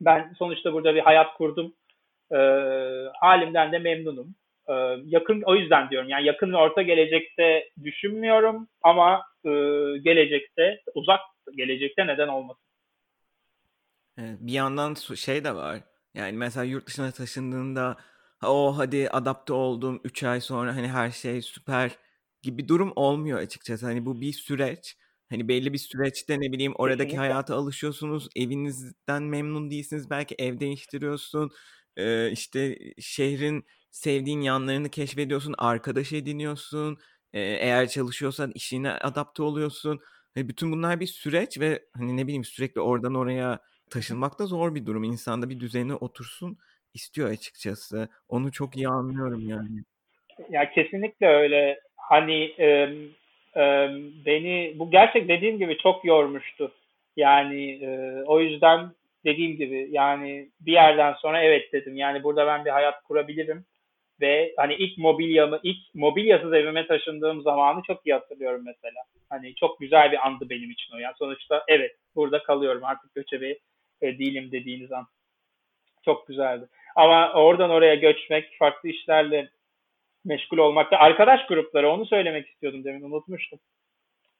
Ben 0.00 0.32
sonuçta 0.38 0.72
burada 0.72 0.94
bir 0.94 1.00
hayat 1.00 1.34
kurdum. 1.34 1.74
E, 2.32 2.38
halimden 3.20 3.72
de 3.72 3.78
memnunum. 3.78 4.34
Ee, 4.68 4.72
yakın 5.04 5.42
o 5.42 5.54
yüzden 5.56 5.90
diyorum 5.90 6.08
yani 6.08 6.26
yakın 6.26 6.52
ve 6.52 6.56
orta 6.56 6.82
gelecekte 6.82 7.68
düşünmüyorum 7.84 8.68
ama 8.82 9.22
e, 9.44 9.50
gelecekte 10.02 10.80
uzak 10.94 11.20
gelecekte 11.56 12.06
neden 12.06 12.28
olmasın. 12.28 12.62
bir 14.18 14.52
yandan 14.52 14.94
şey 14.94 15.44
de 15.44 15.54
var. 15.54 15.76
Yani 16.16 16.36
mesela 16.36 16.64
yurt 16.64 16.86
dışına 16.86 17.10
taşındığında 17.10 17.96
o 18.44 18.78
hadi 18.78 19.08
adapte 19.10 19.52
oldum 19.52 20.00
3 20.04 20.22
ay 20.22 20.40
sonra 20.40 20.76
hani 20.76 20.88
her 20.88 21.10
şey 21.10 21.42
süper 21.42 21.98
gibi 22.42 22.68
durum 22.68 22.92
olmuyor 22.96 23.38
açıkçası. 23.38 23.86
Hani 23.86 24.06
bu 24.06 24.20
bir 24.20 24.32
süreç. 24.32 24.96
Hani 25.30 25.48
belli 25.48 25.72
bir 25.72 25.78
süreçte 25.78 26.40
ne 26.40 26.52
bileyim 26.52 26.72
oradaki 26.76 26.98
Kesinlikle. 27.10 27.18
hayata 27.18 27.56
alışıyorsunuz. 27.56 28.28
Evinizden 28.36 29.22
memnun 29.22 29.70
değilsiniz. 29.70 30.10
Belki 30.10 30.34
ev 30.38 30.60
değiştiriyorsun. 30.60 31.50
Ee, 31.96 32.30
işte 32.32 32.78
şehrin 33.00 33.64
sevdiğin 33.90 34.40
yanlarını 34.40 34.88
keşfediyorsun, 34.90 35.54
arkadaş 35.58 36.12
ediniyorsun. 36.12 36.98
Ee, 37.32 37.40
eğer 37.40 37.88
çalışıyorsan 37.88 38.52
işine 38.54 38.92
adapte 38.92 39.42
oluyorsun. 39.42 40.00
Hani 40.34 40.48
bütün 40.48 40.72
bunlar 40.72 41.00
bir 41.00 41.06
süreç 41.06 41.60
ve 41.60 41.88
hani 41.96 42.16
ne 42.16 42.24
bileyim 42.26 42.44
sürekli 42.44 42.80
oradan 42.80 43.14
oraya 43.14 43.60
taşınmak 43.90 44.38
da 44.38 44.46
zor 44.46 44.74
bir 44.74 44.86
durum. 44.86 45.04
İnsanda 45.04 45.50
bir 45.50 45.60
düzeni 45.60 45.94
otursun 45.94 46.58
istiyor 46.94 47.30
açıkçası. 47.30 48.08
Onu 48.28 48.52
çok 48.52 48.76
iyi 48.76 48.88
anlıyorum 48.88 49.48
yani. 49.48 49.82
Ya 50.50 50.70
kesinlikle 50.70 51.26
öyle. 51.26 51.80
Hani 51.96 52.54
e, 52.58 52.66
e, 53.56 53.88
beni 54.26 54.74
bu 54.78 54.90
gerçek 54.90 55.28
dediğim 55.28 55.58
gibi 55.58 55.78
çok 55.78 56.04
yormuştu. 56.04 56.72
Yani 57.16 57.70
e, 57.70 58.22
o 58.26 58.40
yüzden 58.40 58.90
dediğim 59.24 59.56
gibi 59.56 59.88
yani 59.90 60.48
bir 60.60 60.72
yerden 60.72 61.12
sonra 61.12 61.42
evet 61.42 61.72
dedim. 61.72 61.96
Yani 61.96 62.22
burada 62.22 62.46
ben 62.46 62.64
bir 62.64 62.70
hayat 62.70 63.02
kurabilirim 63.02 63.64
ve 64.20 64.54
hani 64.56 64.74
ilk 64.74 64.98
mobilyamı, 64.98 65.60
ilk 65.62 65.94
mobilyasız 65.94 66.52
evime 66.52 66.86
taşındığım 66.86 67.42
zamanı 67.42 67.82
çok 67.86 68.06
iyi 68.06 68.14
hatırlıyorum 68.14 68.62
mesela. 68.66 69.02
Hani 69.30 69.54
çok 69.54 69.80
güzel 69.80 70.12
bir 70.12 70.26
andı 70.26 70.50
benim 70.50 70.70
için 70.70 70.94
o. 70.94 70.98
Yani 70.98 71.14
sonuçta 71.18 71.64
evet 71.68 71.96
burada 72.14 72.42
kalıyorum 72.42 72.84
artık 72.84 73.14
göçebe 73.14 73.58
e, 74.02 74.18
değilim 74.18 74.52
dediğiniz 74.52 74.92
an. 74.92 75.06
Çok 76.04 76.26
güzeldi. 76.26 76.68
Ama 76.96 77.32
oradan 77.32 77.70
oraya 77.70 77.94
göçmek, 77.94 78.58
farklı 78.58 78.88
işlerle 78.88 79.48
meşgul 80.24 80.58
olmak 80.58 80.92
ve 80.92 80.96
arkadaş 80.96 81.46
grupları 81.46 81.90
onu 81.90 82.06
söylemek 82.06 82.48
istiyordum 82.48 82.84
demin 82.84 83.02
unutmuştum. 83.02 83.58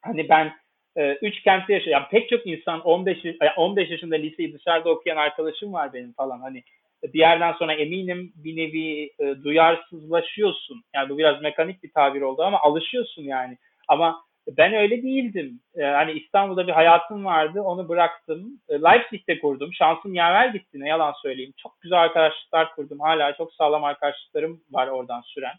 Hani 0.03 0.29
ben 0.29 0.53
e, 0.97 1.13
üç 1.13 1.43
kentte 1.43 1.73
yaşıyor. 1.73 1.93
Yani 1.93 2.11
pek 2.11 2.31
çok 2.31 2.47
insan 2.47 2.81
15 2.81 3.19
15 3.57 3.91
yaşında 3.91 4.17
liseyi 4.17 4.53
dışarıda 4.53 4.91
okuyan 4.91 5.17
arkadaşım 5.17 5.73
var 5.73 5.93
benim 5.93 6.13
falan. 6.13 6.41
Hani 6.41 6.63
bir 7.03 7.19
yerden 7.19 7.53
sonra 7.53 7.75
eminim 7.75 8.33
bir 8.37 8.57
nevi 8.57 9.11
e, 9.19 9.45
duyarsızlaşıyorsun. 9.45 10.85
Yani 10.95 11.09
bu 11.09 11.19
biraz 11.19 11.43
mekanik 11.43 11.83
bir 11.83 11.93
tabir 11.93 12.21
oldu 12.21 12.43
ama 12.43 12.61
alışıyorsun 12.61 13.23
yani. 13.23 13.59
Ama 13.89 14.26
ben 14.49 14.75
öyle 14.75 15.03
değildim. 15.03 15.61
E, 15.77 15.83
hani 15.83 16.13
İstanbul'da 16.13 16.67
bir 16.67 16.73
hayatım 16.73 17.25
vardı, 17.25 17.63
onu 17.63 17.89
bıraktım. 17.89 18.61
E, 18.69 18.75
Leipzig'te 18.75 19.39
kurdum. 19.39 19.73
Şansım 19.73 20.15
yaver 20.15 20.49
gitti, 20.49 20.81
ne 20.81 20.89
yalan 20.89 21.13
söyleyeyim. 21.23 21.53
Çok 21.57 21.81
güzel 21.81 21.99
arkadaşlıklar 21.99 22.75
kurdum. 22.75 23.01
Hala 23.01 23.37
çok 23.37 23.53
sağlam 23.53 23.85
arkadaşlıklarım 23.85 24.61
var 24.71 24.89
oradan 24.89 25.21
süren. 25.21 25.55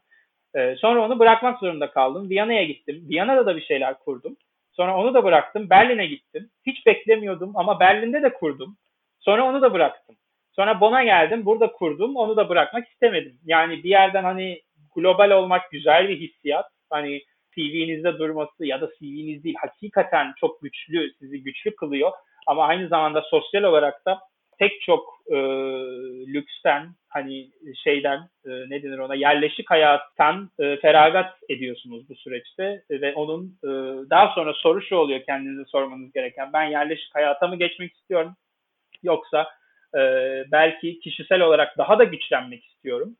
E, 0.55 0.75
sonra 0.75 1.05
onu 1.05 1.19
bırakmak 1.19 1.59
zorunda 1.59 1.91
kaldım. 1.91 2.29
Viyana'ya 2.29 2.63
gittim. 2.63 3.05
Viyana'da 3.09 3.45
da 3.45 3.55
bir 3.55 3.65
şeyler 3.65 3.99
kurdum. 3.99 4.37
Sonra 4.71 4.97
onu 4.97 5.13
da 5.13 5.23
bıraktım. 5.23 5.69
Berlin'e 5.69 6.05
gittim. 6.05 6.49
Hiç 6.65 6.85
beklemiyordum 6.85 7.51
ama 7.55 7.79
Berlin'de 7.79 8.21
de 8.21 8.33
kurdum. 8.33 8.77
Sonra 9.19 9.45
onu 9.45 9.61
da 9.61 9.73
bıraktım. 9.73 10.15
Sonra 10.55 10.81
Bon'a 10.81 11.03
geldim. 11.03 11.45
Burada 11.45 11.71
kurdum. 11.71 12.15
Onu 12.15 12.37
da 12.37 12.49
bırakmak 12.49 12.87
istemedim. 12.87 13.39
Yani 13.45 13.83
bir 13.83 13.89
yerden 13.89 14.23
hani 14.23 14.61
global 14.95 15.31
olmak 15.31 15.71
güzel 15.71 16.09
bir 16.09 16.19
hissiyat. 16.19 16.65
Hani 16.89 17.21
CV'nizde 17.57 18.17
durması 18.17 18.65
ya 18.65 18.81
da 18.81 18.89
CV'niz 18.99 19.43
değil 19.43 19.55
hakikaten 19.61 20.33
çok 20.39 20.61
güçlü, 20.61 21.13
sizi 21.19 21.43
güçlü 21.43 21.75
kılıyor. 21.75 22.11
Ama 22.47 22.65
aynı 22.65 22.87
zamanda 22.87 23.21
sosyal 23.21 23.63
olarak 23.63 24.05
da 24.05 24.19
pek 24.59 24.81
çok 24.81 25.19
e, 25.31 25.35
lüksten 26.33 26.89
hani 27.09 27.51
şeyden 27.83 28.17
e, 28.45 28.49
ne 28.49 28.83
denir 28.83 28.97
ona 28.97 29.15
yerleşik 29.15 29.69
hayattan 29.69 30.49
e, 30.59 30.77
feragat 30.77 31.33
ediyorsunuz 31.49 32.09
bu 32.09 32.15
süreçte 32.15 32.83
ve 32.89 33.13
onun 33.13 33.57
e, 33.63 33.69
daha 34.09 34.35
sonra 34.35 34.53
soru 34.53 34.81
şu 34.81 34.95
oluyor 34.95 35.21
kendinize 35.25 35.65
sormanız 35.65 36.11
gereken 36.11 36.53
ben 36.53 36.63
yerleşik 36.63 37.15
hayata 37.15 37.47
mı 37.47 37.55
geçmek 37.55 37.93
istiyorum 37.93 38.35
yoksa 39.03 39.47
e, 39.95 39.99
belki 40.51 40.99
kişisel 40.99 41.41
olarak 41.41 41.77
daha 41.77 41.99
da 41.99 42.03
güçlenmek 42.03 42.65
istiyorum 42.65 43.15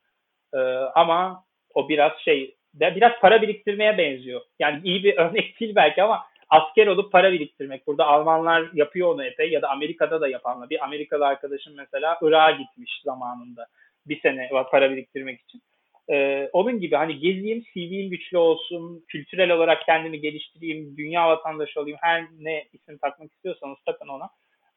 e, 0.54 0.58
ama 0.96 1.44
o 1.74 1.90
biraz 1.90 2.12
şey 2.26 2.57
biraz 2.80 3.19
para 3.21 3.41
biriktirmeye 3.41 3.97
benziyor 3.97 4.41
yani 4.59 4.82
iyi 4.84 5.03
bir 5.03 5.17
örnek 5.17 5.59
değil 5.59 5.75
belki 5.75 6.03
ama 6.03 6.25
asker 6.49 6.88
olup 6.88 7.11
para 7.11 7.32
biriktirmek. 7.32 7.88
Burada 7.88 8.05
Almanlar 8.05 8.69
yapıyor 8.73 9.13
onu 9.13 9.25
epey 9.25 9.51
ya 9.51 9.61
da 9.61 9.69
Amerika'da 9.69 10.21
da 10.21 10.28
yapanlar. 10.28 10.69
Bir 10.69 10.84
Amerikalı 10.84 11.25
arkadaşım 11.25 11.73
mesela 11.78 12.17
Irak'a 12.21 12.51
gitmiş 12.51 13.01
zamanında 13.03 13.67
bir 14.05 14.21
sene 14.21 14.49
para 14.71 14.91
biriktirmek 14.91 15.41
için. 15.41 15.61
Ee, 16.09 16.49
onun 16.53 16.80
gibi 16.80 16.95
hani 16.95 17.19
gezeyim, 17.19 17.63
CV'm 17.73 18.09
güçlü 18.09 18.38
olsun, 18.38 19.03
kültürel 19.07 19.51
olarak 19.51 19.86
kendimi 19.86 20.21
geliştireyim, 20.21 20.97
dünya 20.97 21.28
vatandaşı 21.28 21.82
olayım, 21.82 21.97
her 22.01 22.25
ne 22.39 22.65
isim 22.73 22.97
takmak 22.97 23.32
istiyorsanız 23.32 23.78
takın 23.86 24.07
ona. 24.07 24.30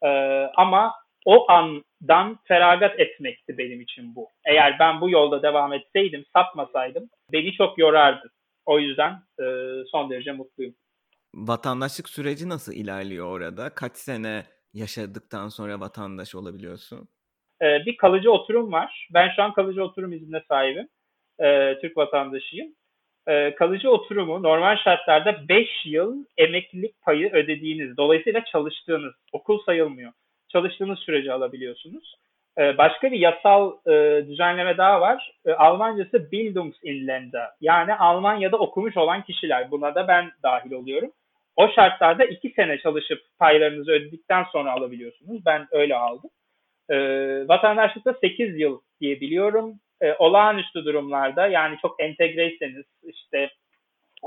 Ee, 0.03 0.09
ama 0.57 0.95
o 1.27 1.51
andan 1.51 2.39
feragat 2.45 3.01
etmekti 3.01 3.59
benim 3.59 3.81
için 3.81 4.15
bu. 4.15 4.29
Eğer 4.45 4.79
ben 4.79 5.01
bu 5.01 5.11
yolda 5.11 5.43
devam 5.43 5.73
etseydim, 5.73 6.25
sapmasaydım 6.33 7.09
beni 7.33 7.53
çok 7.53 7.79
yorardı. 7.79 8.31
O 8.67 8.79
yüzden 8.79 9.13
e, 9.41 9.45
son 9.91 10.11
derece 10.11 10.33
mutluyum 10.33 10.75
vatandaşlık 11.35 12.09
süreci 12.09 12.49
nasıl 12.49 12.73
ilerliyor 12.73 13.27
orada? 13.27 13.71
Kaç 13.75 13.97
sene 13.97 14.43
yaşadıktan 14.75 15.49
sonra 15.49 15.81
vatandaş 15.81 16.35
olabiliyorsun? 16.35 17.09
Ee, 17.63 17.87
bir 17.87 17.97
kalıcı 17.97 18.31
oturum 18.33 18.73
var. 18.73 19.09
Ben 19.15 19.29
şu 19.37 19.43
an 19.43 19.53
kalıcı 19.53 19.85
oturum 19.85 20.13
iznine 20.13 20.43
sahibim. 20.49 20.89
Ee, 21.41 21.79
Türk 21.81 21.97
vatandaşıyım. 21.97 22.75
Ee, 23.29 23.55
kalıcı 23.55 23.91
oturumu 23.91 24.43
normal 24.43 24.77
şartlarda 24.77 25.49
5 25.49 25.69
yıl 25.85 26.25
emeklilik 26.37 27.03
payı 27.03 27.33
ödediğiniz, 27.33 27.97
dolayısıyla 27.97 28.45
çalıştığınız, 28.45 29.15
okul 29.33 29.63
sayılmıyor. 29.67 30.13
Çalıştığınız 30.53 30.99
sürece 30.99 31.33
alabiliyorsunuz. 31.33 32.15
Ee, 32.59 32.79
başka 32.79 33.13
bir 33.13 33.19
yasal 33.19 33.73
e, 33.87 34.27
düzenleme 34.27 34.77
daha 34.77 35.01
var. 35.01 35.33
E, 35.47 35.53
Almancası 35.53 36.33
Bildungsinländer. 36.33 37.49
Yani 37.61 37.95
Almanya'da 37.95 38.57
okumuş 38.59 38.97
olan 38.97 39.23
kişiler. 39.23 39.71
Buna 39.71 39.95
da 39.95 40.09
ben 40.09 40.31
dahil 40.43 40.73
oluyorum. 40.73 41.11
O 41.57 41.69
şartlarda 41.69 42.25
iki 42.25 42.51
sene 42.51 42.79
çalışıp 42.79 43.21
paylarınızı 43.39 43.93
ödedikten 43.93 44.45
sonra 44.53 44.73
alabiliyorsunuz. 44.73 45.47
Ben 45.47 45.67
öyle 45.71 45.97
aldım. 45.97 46.31
E, 46.91 46.97
vatandaşlıkta 47.49 48.15
8 48.21 48.61
yıl 48.61 48.81
diye 49.01 49.21
biliyorum. 49.21 49.75
E, 50.01 50.15
olağanüstü 50.15 50.85
durumlarda 50.85 51.47
yani 51.47 51.77
çok 51.83 52.01
entegreyseniz 52.01 52.85
işte 53.03 53.51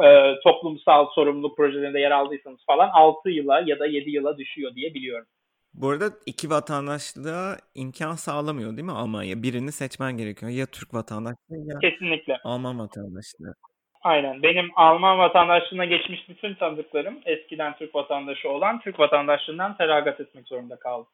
e, 0.03 0.35
toplumsal 0.43 1.05
sorumluluk 1.15 1.57
projelerinde 1.57 1.99
yer 1.99 2.11
aldıysanız 2.11 2.65
falan 2.65 2.89
6 2.93 3.29
yıla 3.29 3.63
ya 3.65 3.79
da 3.79 3.85
7 3.85 4.11
yıla 4.11 4.37
düşüyor 4.37 4.75
diye 4.75 4.93
biliyorum. 4.93 5.27
Bu 5.73 5.89
arada 5.89 6.05
iki 6.25 6.49
vatandaşlığa 6.49 7.57
imkan 7.75 8.15
sağlamıyor 8.15 8.71
değil 8.71 8.83
mi 8.83 8.91
Almanya? 8.91 9.43
Birini 9.43 9.71
seçmen 9.71 10.17
gerekiyor. 10.17 10.51
Ya 10.51 10.65
Türk 10.65 10.93
vatandaşlığı 10.93 11.57
ya 11.65 11.79
Kesinlikle. 11.79 12.37
Alman 12.43 12.79
vatandaşlığı. 12.79 13.55
Aynen. 14.01 14.43
Benim 14.43 14.65
Alman 14.75 15.17
vatandaşlığına 15.17 15.85
geçmiş 15.85 16.29
bütün 16.29 16.55
tanıdıklarım 16.55 17.19
eskiden 17.25 17.75
Türk 17.77 17.95
vatandaşı 17.95 18.49
olan 18.49 18.79
Türk 18.79 18.99
vatandaşlığından 18.99 19.77
feragat 19.77 20.19
etmek 20.19 20.47
zorunda 20.47 20.75
kaldı. 20.75 21.09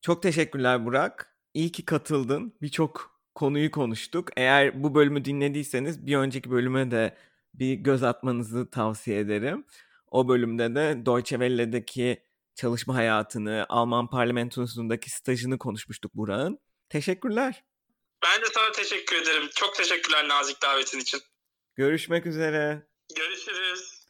Çok 0.00 0.22
teşekkürler 0.22 0.86
Burak. 0.86 1.36
İyi 1.54 1.72
ki 1.72 1.84
katıldın. 1.84 2.52
Birçok 2.62 3.20
konuyu 3.34 3.70
konuştuk. 3.70 4.28
Eğer 4.36 4.82
bu 4.82 4.94
bölümü 4.94 5.24
dinlediyseniz 5.24 6.06
bir 6.06 6.16
önceki 6.16 6.50
bölüme 6.50 6.90
de 6.90 7.14
bir 7.54 7.74
göz 7.74 8.02
atmanızı 8.02 8.70
tavsiye 8.70 9.18
ederim. 9.18 9.64
O 10.10 10.28
bölümde 10.28 10.74
de 10.74 11.06
Deutsche 11.06 11.36
Welle'deki 11.36 12.18
çalışma 12.54 12.94
hayatını, 12.94 13.66
Alman 13.68 14.10
parlamentosundaki 14.10 15.10
stajını 15.10 15.58
konuşmuştuk 15.58 16.14
Burak'ın. 16.14 16.58
Teşekkürler. 16.88 17.64
Ben 18.24 18.42
de 18.42 18.46
sana 18.54 18.72
teşekkür 18.72 19.16
ederim. 19.16 19.48
Çok 19.54 19.74
teşekkürler 19.74 20.28
nazik 20.28 20.62
davetin 20.62 21.00
için. 21.00 21.20
Görüşmek 21.76 22.26
üzere. 22.26 22.86
Görüşürüz. 23.16 24.02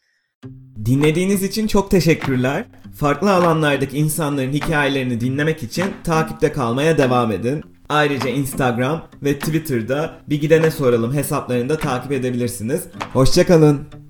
Dinlediğiniz 0.85 1.43
için 1.43 1.67
çok 1.67 1.91
teşekkürler. 1.91 2.67
Farklı 2.99 3.33
alanlardaki 3.33 3.99
insanların 3.99 4.53
hikayelerini 4.53 5.21
dinlemek 5.21 5.63
için 5.63 5.95
takipte 6.05 6.53
kalmaya 6.53 6.99
devam 6.99 7.33
edin. 7.33 7.63
Ayrıca 7.89 8.29
Instagram 8.29 9.11
ve 9.23 9.39
Twitter'da 9.39 10.23
bir 10.29 10.41
gidene 10.41 10.71
soralım 10.71 11.15
hesaplarını 11.15 11.69
da 11.69 11.79
takip 11.79 12.13
edebilirsiniz. 12.13 12.89
Hoşçakalın. 13.13 14.02